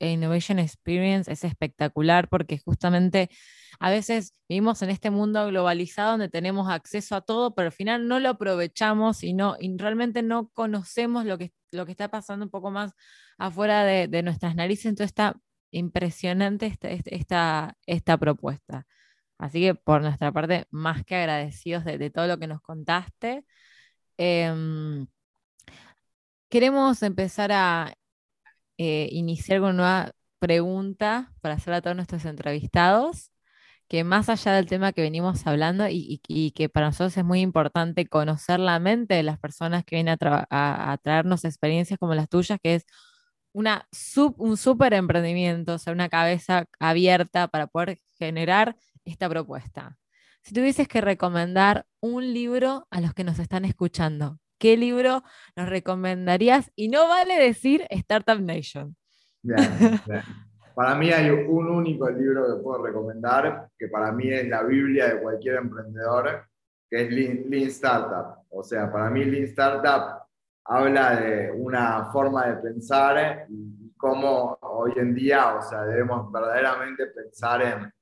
Innovation 0.00 0.58
Experience 0.58 1.30
es 1.30 1.44
espectacular 1.44 2.28
porque 2.28 2.58
justamente 2.58 3.30
a 3.80 3.90
veces 3.90 4.32
vivimos 4.48 4.82
en 4.82 4.90
este 4.90 5.10
mundo 5.10 5.46
globalizado 5.48 6.12
donde 6.12 6.28
tenemos 6.28 6.70
acceso 6.70 7.16
a 7.16 7.22
todo, 7.22 7.54
pero 7.54 7.66
al 7.66 7.72
final 7.72 8.08
no 8.08 8.20
lo 8.20 8.30
aprovechamos 8.30 9.24
y, 9.24 9.34
no, 9.34 9.56
realmente 9.76 10.22
no 10.22 10.48
conocemos 10.50 11.24
lo 11.24 11.38
que, 11.38 11.52
lo 11.72 11.86
que 11.86 11.92
está 11.92 12.08
pasando 12.08 12.44
un 12.44 12.50
poco 12.50 12.70
más 12.70 12.92
afuera 13.38 13.84
de, 13.84 14.22
nuestras 14.22 14.54
narices. 14.54 14.86
Entonces 14.86 15.08
está 15.10 15.36
impresionante 15.72 16.66
esta, 16.66 16.88
esta, 16.90 17.76
esta 17.86 18.18
propuesta. 18.18 18.86
Así 19.38 19.60
que 19.60 19.74
por 19.74 20.02
nuestra 20.02 20.32
parte, 20.32 20.66
más 20.70 21.04
que 21.04 21.16
agradecidos 21.16 21.84
de, 21.84 22.10
todo 22.10 22.26
lo 22.26 22.38
que 22.38 22.46
nos 22.46 22.60
contaste. 22.62 23.44
Em, 24.18 25.06
queremos 26.48 27.02
empezar 27.02 27.52
a 27.52 27.94
eh, 28.78 29.08
iniciar 29.12 29.60
con 29.60 29.74
una 29.76 30.12
pregunta 30.38 31.32
para 31.40 31.54
hacer 31.54 31.74
a 31.74 31.82
todos 31.82 31.96
nuestros 31.96 32.24
entrevistados, 32.26 33.32
que 33.88 34.04
más 34.04 34.28
allá 34.28 34.52
del 34.54 34.66
tema 34.66 34.92
que 34.92 35.02
venimos 35.02 35.46
hablando 35.46 35.86
y, 35.88 36.20
que 36.54 36.68
para 36.68 36.86
nosotros 36.86 37.16
es 37.16 37.24
muy 37.24 37.40
importante 37.40 38.06
conocer 38.08 38.60
la 38.60 38.78
mente 38.80 39.14
de 39.14 39.22
las 39.22 39.38
personas 39.38 39.84
que 39.84 39.96
vienen 39.96 40.18
a, 40.20 40.98
traernos 41.02 41.44
experiencias 41.44 41.98
como 41.98 42.14
las 42.14 42.28
tuyas, 42.28 42.58
que 42.62 42.76
es 42.76 42.86
un 43.52 44.56
súper 44.56 44.94
emprendimiento, 44.94 45.74
o 45.74 45.78
sea, 45.78 45.92
una 45.92 46.08
cabeza 46.08 46.66
abierta 46.80 47.48
para 47.48 47.66
poder 47.68 48.00
generar 48.18 48.76
esta 49.04 49.28
propuesta. 49.28 49.98
Si 50.44 50.52
tuvieses 50.52 50.88
que 50.88 51.00
recomendar 51.00 51.86
un 52.00 52.34
libro 52.34 52.86
a 52.90 53.00
los 53.00 53.14
que 53.14 53.24
nos 53.24 53.38
están 53.38 53.64
escuchando, 53.64 54.40
¿qué 54.58 54.76
libro 54.76 55.22
nos 55.56 55.70
recomendarías? 55.70 56.70
Y 56.76 56.88
no 56.88 57.08
vale 57.08 57.38
decir 57.38 57.86
Startup 57.88 58.38
Nation. 58.38 58.94
Para 60.74 60.96
mí 60.96 61.10
hay 61.10 61.30
un 61.30 61.70
único 61.70 62.10
libro 62.10 62.46
que 62.46 62.62
puedo 62.62 62.84
recomendar, 62.84 63.70
que 63.78 63.86
para 63.86 64.10
mí 64.10 64.28
es 64.28 64.48
la 64.48 64.64
Biblia 64.64 65.14
de 65.14 65.22
cualquier 65.22 65.54
emprendedor, 65.54 66.48
que 66.90 67.04
es 67.04 67.10
Lean, 67.12 67.68
Startup. 67.68 68.44
O 68.50 68.64
sea, 68.64 68.90
para 68.90 69.08
mí 69.08 69.24
Lean 69.24 69.44
Startup 69.44 70.26
habla 70.64 71.14
de 71.14 71.52
una 71.52 72.06
forma 72.06 72.48
de 72.48 72.56
pensar 72.56 73.46
y 73.48 73.94
cómo 73.96 74.58
hoy 74.62 74.94
en 74.96 75.14
día, 75.14 75.54
o 75.54 75.62
sea, 75.62 75.82
debemos 75.82 76.32
verdaderamente 76.32 77.06
pensar 77.06 77.62
en 77.62 77.92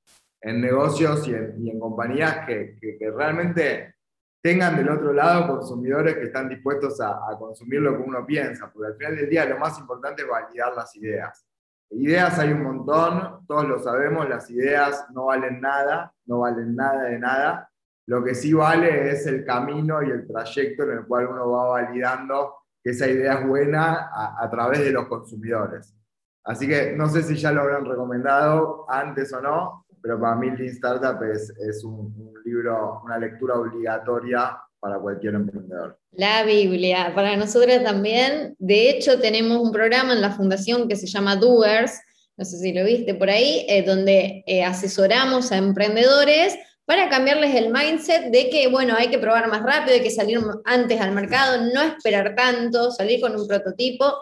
en 0.43 0.59
negocios 0.59 1.25
y 1.27 1.33
en, 1.33 1.79
compañías 1.79 2.45
que, 2.45 2.77
realmente 3.15 3.95
tengan 4.41 4.75
del 4.75 4.89
otro 4.89 5.13
lado 5.13 5.47
consumidores 5.47 6.15
que 6.15 6.23
están 6.23 6.49
dispuestos 6.49 6.99
a, 6.99 7.37
consumir 7.39 7.79
lo 7.81 7.95
que 7.95 8.03
uno 8.03 8.25
piensa, 8.25 8.69
porque 8.71 8.87
al 8.87 8.97
final 8.97 9.15
del 9.15 9.29
día 9.29 9.45
lo 9.45 9.57
más 9.57 9.79
importante 9.79 10.23
es 10.23 10.27
validar 10.27 10.73
las 10.75 10.93
ideas. 10.97 11.45
ideas 11.91 12.37
hay 12.39 12.51
un 12.51 12.63
montón, 12.63 13.45
todos 13.47 13.67
lo 13.67 13.79
sabemos, 13.79 14.27
las 14.27 14.49
ideas 14.49 15.05
no 15.13 15.25
valen 15.25 15.61
nada, 15.61 16.13
no 16.25 16.39
valen 16.39 16.75
nada 16.75 17.03
de 17.03 17.19
nada. 17.19 17.69
Lo 18.05 18.21
que 18.21 18.35
sí 18.35 18.51
vale 18.51 19.11
es 19.11 19.25
el 19.27 19.45
camino 19.45 20.03
y 20.03 20.11
el 20.11 20.27
trayecto 20.27 20.83
en 20.83 20.97
el 20.97 21.05
cual 21.05 21.27
uno 21.27 21.49
va 21.51 21.69
validando 21.69 22.55
que 22.83 22.89
esa 22.89 23.07
idea 23.07 23.35
es 23.35 23.47
buena 23.47 24.11
a, 24.13 24.49
través 24.49 24.79
de 24.79 24.91
los 24.91 25.07
consumidores. 25.07 25.95
Así 26.43 26.67
que 26.67 26.91
no 26.97 27.07
sé 27.07 27.23
si 27.23 27.37
ya 27.37 27.53
lo 27.53 27.61
habrán 27.61 27.85
recomendado 27.85 28.85
antes 28.89 29.31
o 29.31 29.41
no, 29.41 29.82
pero 30.03 30.19
para 30.19 30.35
mí 30.35 30.51
Lean 30.51 30.65
Startup 30.75 31.17
es, 31.23 31.49
es 31.65 31.83
un, 31.85 32.13
libro, 32.43 33.01
una 33.05 33.17
lectura 33.17 33.55
obligatoria 33.55 34.57
para 34.81 34.99
cualquier 34.99 35.35
emprendedor. 35.35 35.97
La 36.11 36.43
Biblia, 36.43 37.13
para 37.15 37.37
nosotros 37.37 37.81
también. 37.83 38.53
De 38.59 38.89
hecho, 38.89 39.21
tenemos 39.21 39.57
un 39.59 39.71
programa 39.71 40.11
en 40.11 40.19
la 40.19 40.31
fundación 40.31 40.89
que 40.89 40.97
se 40.97 41.07
llama 41.07 41.37
Doers, 41.37 42.01
no 42.35 42.43
sé 42.43 42.57
si 42.57 42.73
lo 42.73 42.83
viste 42.83 43.15
por 43.15 43.29
ahí, 43.29 43.65
eh, 43.69 43.83
donde 43.83 44.43
eh, 44.45 44.63
asesoramos 44.63 45.53
a 45.53 45.57
emprendedores 45.57 46.57
para 46.83 47.07
cambiarles 47.07 47.55
el 47.55 47.71
mindset 47.71 48.25
de 48.25 48.49
que, 48.49 48.67
bueno, 48.67 48.95
hay 48.97 49.07
que 49.07 49.19
probar 49.19 49.47
más 49.47 49.63
rápido, 49.63 49.95
hay 49.95 50.03
que 50.03 50.11
salir 50.11 50.37
antes 50.65 50.99
al 50.99 51.13
mercado, 51.13 51.63
no 51.73 51.81
esperar 51.81 52.35
tanto, 52.35 52.91
salir 52.91 53.21
con 53.21 53.39
un 53.39 53.47
prototipo. 53.47 54.13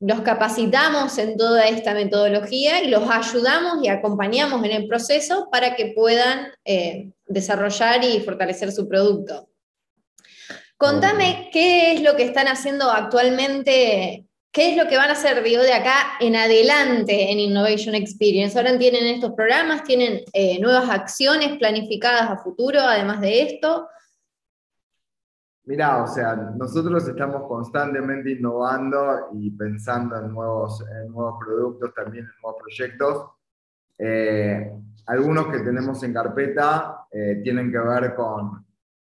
Los 0.00 0.22
capacitamos 0.22 1.18
en 1.18 1.36
toda 1.36 1.68
esta 1.68 1.92
metodología 1.92 2.82
y 2.82 2.88
los 2.88 3.08
ayudamos 3.10 3.84
y 3.84 3.88
acompañamos 3.88 4.64
en 4.64 4.72
el 4.72 4.88
proceso 4.88 5.48
para 5.52 5.76
que 5.76 5.92
puedan 5.94 6.48
eh, 6.64 7.10
desarrollar 7.26 8.02
y 8.02 8.20
fortalecer 8.20 8.72
su 8.72 8.88
producto. 8.88 9.50
Contame 10.78 11.50
qué 11.52 11.92
es 11.92 12.00
lo 12.00 12.16
que 12.16 12.22
están 12.22 12.48
haciendo 12.48 12.90
actualmente, 12.90 14.24
qué 14.50 14.70
es 14.70 14.76
lo 14.78 14.88
que 14.88 14.96
van 14.96 15.10
a 15.10 15.12
hacer 15.12 15.42
de 15.42 15.72
acá 15.74 16.12
en 16.18 16.34
adelante 16.34 17.30
en 17.30 17.38
Innovation 17.38 17.94
Experience. 17.94 18.56
Ahora 18.56 18.78
tienen 18.78 19.06
estos 19.06 19.32
programas, 19.32 19.84
tienen 19.84 20.22
eh, 20.32 20.58
nuevas 20.58 20.88
acciones 20.88 21.58
planificadas 21.58 22.30
a 22.30 22.38
futuro, 22.38 22.80
además 22.80 23.20
de 23.20 23.42
esto. 23.42 23.86
Mira, 25.64 26.02
o 26.02 26.06
sea, 26.06 26.34
nosotros 26.34 27.06
estamos 27.06 27.46
constantemente 27.46 28.32
innovando 28.32 29.28
y 29.34 29.50
pensando 29.50 30.18
en 30.18 30.32
nuevos, 30.32 30.84
nuevos 31.08 31.34
productos, 31.38 31.94
también 31.94 32.24
en 32.24 32.30
nuevos 32.42 32.60
proyectos. 32.60 33.26
Eh, 33.98 34.72
algunos 35.06 35.48
que 35.48 35.60
tenemos 35.60 36.02
en 36.02 36.14
carpeta 36.14 37.06
eh, 37.10 37.40
tienen 37.42 37.70
que 37.70 37.78
ver 37.78 38.14
con 38.14 38.64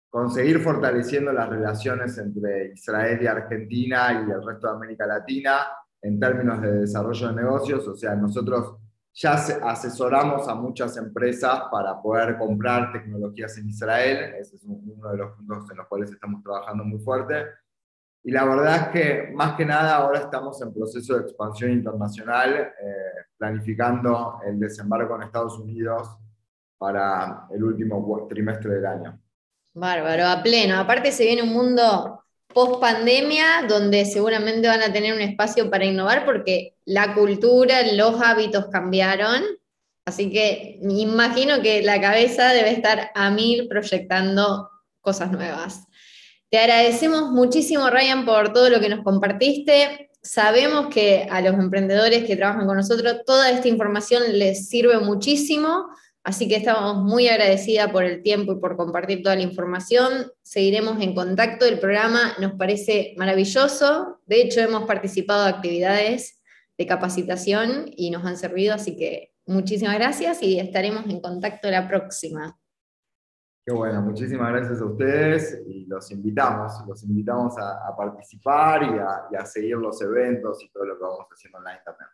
conseguir 0.09 0.59
fortaleciendo 0.61 1.33
las 1.33 1.49
relaciones 1.49 2.17
entre 2.17 2.71
Israel 2.73 3.19
y 3.21 3.27
Argentina 3.27 4.13
y 4.13 4.31
el 4.31 4.45
resto 4.45 4.67
de 4.67 4.73
América 4.73 5.05
Latina 5.05 5.67
en 6.01 6.19
términos 6.19 6.61
de 6.61 6.71
desarrollo 6.71 7.27
de 7.27 7.35
negocios. 7.35 7.85
O 7.87 7.95
sea, 7.97 8.15
nosotros 8.15 8.77
ya 9.15 9.33
asesoramos 9.33 10.47
a 10.49 10.55
muchas 10.55 10.97
empresas 10.97 11.63
para 11.71 12.01
poder 12.01 12.37
comprar 12.37 12.91
tecnologías 12.91 13.57
en 13.57 13.69
Israel. 13.69 14.35
Ese 14.37 14.57
es 14.57 14.63
uno 14.65 15.09
de 15.09 15.17
los 15.17 15.31
puntos 15.37 15.71
en 15.71 15.77
los 15.77 15.87
cuales 15.87 16.11
estamos 16.11 16.43
trabajando 16.43 16.83
muy 16.83 16.99
fuerte. 16.99 17.45
Y 18.23 18.31
la 18.31 18.43
verdad 18.43 18.75
es 18.75 18.87
que 18.89 19.31
más 19.33 19.55
que 19.55 19.65
nada 19.65 19.95
ahora 19.95 20.19
estamos 20.19 20.61
en 20.61 20.73
proceso 20.73 21.15
de 21.15 21.21
expansión 21.21 21.71
internacional, 21.71 22.55
eh, 22.55 22.73
planificando 23.37 24.41
el 24.45 24.59
desembarco 24.59 25.15
en 25.15 25.23
Estados 25.23 25.57
Unidos 25.59 26.17
para 26.77 27.47
el 27.51 27.63
último 27.63 28.27
trimestre 28.27 28.73
del 28.73 28.85
año. 28.85 29.21
Bárbaro, 29.73 30.25
a 30.27 30.43
pleno. 30.43 30.77
Aparte 30.77 31.13
se 31.13 31.23
viene 31.23 31.43
un 31.43 31.53
mundo 31.53 32.24
post 32.53 32.79
pandemia 32.79 33.65
donde 33.67 34.05
seguramente 34.05 34.67
van 34.67 34.81
a 34.81 34.93
tener 34.93 35.13
un 35.13 35.21
espacio 35.21 35.69
para 35.69 35.85
innovar 35.85 36.25
porque 36.25 36.75
la 36.85 37.13
cultura, 37.13 37.81
los 37.93 38.21
hábitos 38.21 38.67
cambiaron. 38.71 39.43
Así 40.05 40.31
que 40.31 40.79
me 40.81 40.99
imagino 41.01 41.61
que 41.61 41.81
la 41.81 41.99
cabeza 41.99 42.49
debe 42.53 42.71
estar 42.71 43.11
a 43.15 43.29
mil 43.31 43.67
proyectando 43.67 44.69
cosas 45.01 45.31
nuevas. 45.31 45.85
Te 46.49 46.59
agradecemos 46.59 47.31
muchísimo, 47.31 47.89
Ryan, 47.89 48.25
por 48.25 48.53
todo 48.53 48.69
lo 48.69 48.79
que 48.79 48.89
nos 48.89 49.03
compartiste. 49.03 50.11
Sabemos 50.21 50.87
que 50.87 51.27
a 51.29 51.41
los 51.41 51.55
emprendedores 51.55 52.23
que 52.25 52.35
trabajan 52.35 52.65
con 52.65 52.77
nosotros 52.77 53.17
toda 53.25 53.51
esta 53.51 53.67
información 53.67 54.23
les 54.39 54.69
sirve 54.69 54.97
muchísimo. 54.99 55.87
Así 56.25 56.47
que 56.47 56.55
estamos 56.55 57.03
muy 57.03 57.27
agradecida 57.27 57.91
por 57.91 58.03
el 58.03 58.23
tiempo 58.23 58.53
y 58.53 58.59
por 58.59 58.75
compartir 58.75 59.21
toda 59.21 59.35
la 59.35 59.43
información. 59.43 60.31
Seguiremos 60.41 60.99
en 60.99 61.13
contacto. 61.13 61.65
El 61.65 61.79
programa 61.79 62.33
nos 62.41 62.53
parece 62.53 63.13
maravilloso. 63.15 64.21
De 64.25 64.41
hecho, 64.41 64.59
hemos 64.59 64.85
participado 64.85 65.43
de 65.43 65.51
actividades 65.51 66.41
de 66.79 66.87
capacitación 66.87 67.91
y 67.95 68.09
nos 68.09 68.25
han 68.25 68.37
servido, 68.37 68.73
así 68.73 68.97
que 68.97 69.35
muchísimas 69.45 69.93
gracias 69.95 70.41
y 70.41 70.59
estaremos 70.59 71.05
en 71.05 71.21
contacto 71.21 71.69
la 71.69 71.87
próxima. 71.87 72.59
Qué 73.63 73.71
bueno, 73.71 74.01
muchísimas 74.01 74.51
gracias 74.51 74.81
a 74.81 74.85
ustedes 74.85 75.61
y 75.67 75.85
los 75.85 76.09
invitamos, 76.09 76.73
los 76.87 77.03
invitamos 77.03 77.53
a, 77.59 77.95
participar 77.95 78.81
y 79.31 79.35
a 79.35 79.45
seguir 79.45 79.77
los 79.77 80.01
eventos 80.01 80.63
y 80.63 80.71
todo 80.71 80.85
lo 80.85 80.97
que 80.97 81.03
vamos 81.03 81.27
haciendo 81.31 81.59
online 81.59 81.81
también. 81.85 82.09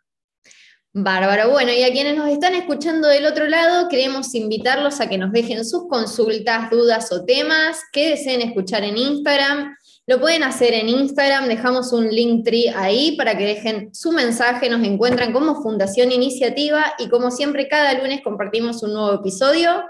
Bárbaro. 0.94 1.50
Bueno, 1.50 1.72
y 1.72 1.82
a 1.84 1.90
quienes 1.90 2.16
nos 2.16 2.28
están 2.28 2.54
escuchando 2.54 3.08
del 3.08 3.24
otro 3.24 3.46
lado, 3.48 3.88
queremos 3.88 4.34
invitarlos 4.34 5.00
a 5.00 5.08
que 5.08 5.16
nos 5.16 5.32
dejen 5.32 5.64
sus 5.64 5.88
consultas, 5.88 6.70
dudas 6.70 7.10
o 7.12 7.24
temas 7.24 7.80
que 7.92 8.10
deseen 8.10 8.42
escuchar 8.42 8.84
en 8.84 8.98
Instagram. 8.98 9.74
Lo 10.06 10.20
pueden 10.20 10.42
hacer 10.42 10.74
en 10.74 10.90
Instagram, 10.90 11.48
dejamos 11.48 11.94
un 11.94 12.10
link 12.10 12.46
ahí 12.76 13.16
para 13.16 13.38
que 13.38 13.46
dejen 13.46 13.94
su 13.94 14.12
mensaje, 14.12 14.68
nos 14.68 14.82
encuentran 14.82 15.32
como 15.32 15.62
Fundación 15.62 16.12
Iniciativa 16.12 16.92
y 16.98 17.08
como 17.08 17.30
siempre 17.30 17.68
cada 17.68 17.94
lunes 17.94 18.20
compartimos 18.22 18.82
un 18.82 18.92
nuevo 18.92 19.14
episodio. 19.14 19.84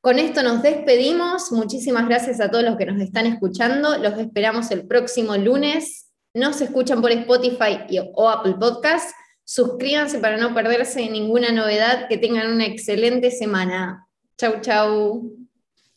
Con 0.00 0.18
esto 0.18 0.42
nos 0.42 0.62
despedimos, 0.62 1.52
muchísimas 1.52 2.08
gracias 2.08 2.40
a 2.40 2.50
todos 2.50 2.64
los 2.64 2.76
que 2.76 2.86
nos 2.86 3.00
están 3.00 3.26
escuchando, 3.26 3.96
los 3.98 4.18
esperamos 4.18 4.72
el 4.72 4.88
próximo 4.88 5.36
lunes, 5.36 6.08
nos 6.34 6.60
escuchan 6.60 7.00
por 7.00 7.12
Spotify 7.12 7.78
o 8.14 8.28
Apple 8.28 8.56
Podcasts 8.58 9.14
Suscríbanse 9.44 10.18
para 10.18 10.36
no 10.36 10.54
perderse 10.54 11.08
ninguna 11.08 11.52
novedad. 11.52 12.08
Que 12.08 12.18
tengan 12.18 12.52
una 12.52 12.66
excelente 12.66 13.30
semana. 13.30 14.06
Chau, 14.38 14.60
chau. 14.60 15.32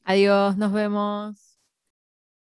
Adiós, 0.03 0.57
nos 0.57 0.71
vemos. 0.71 1.44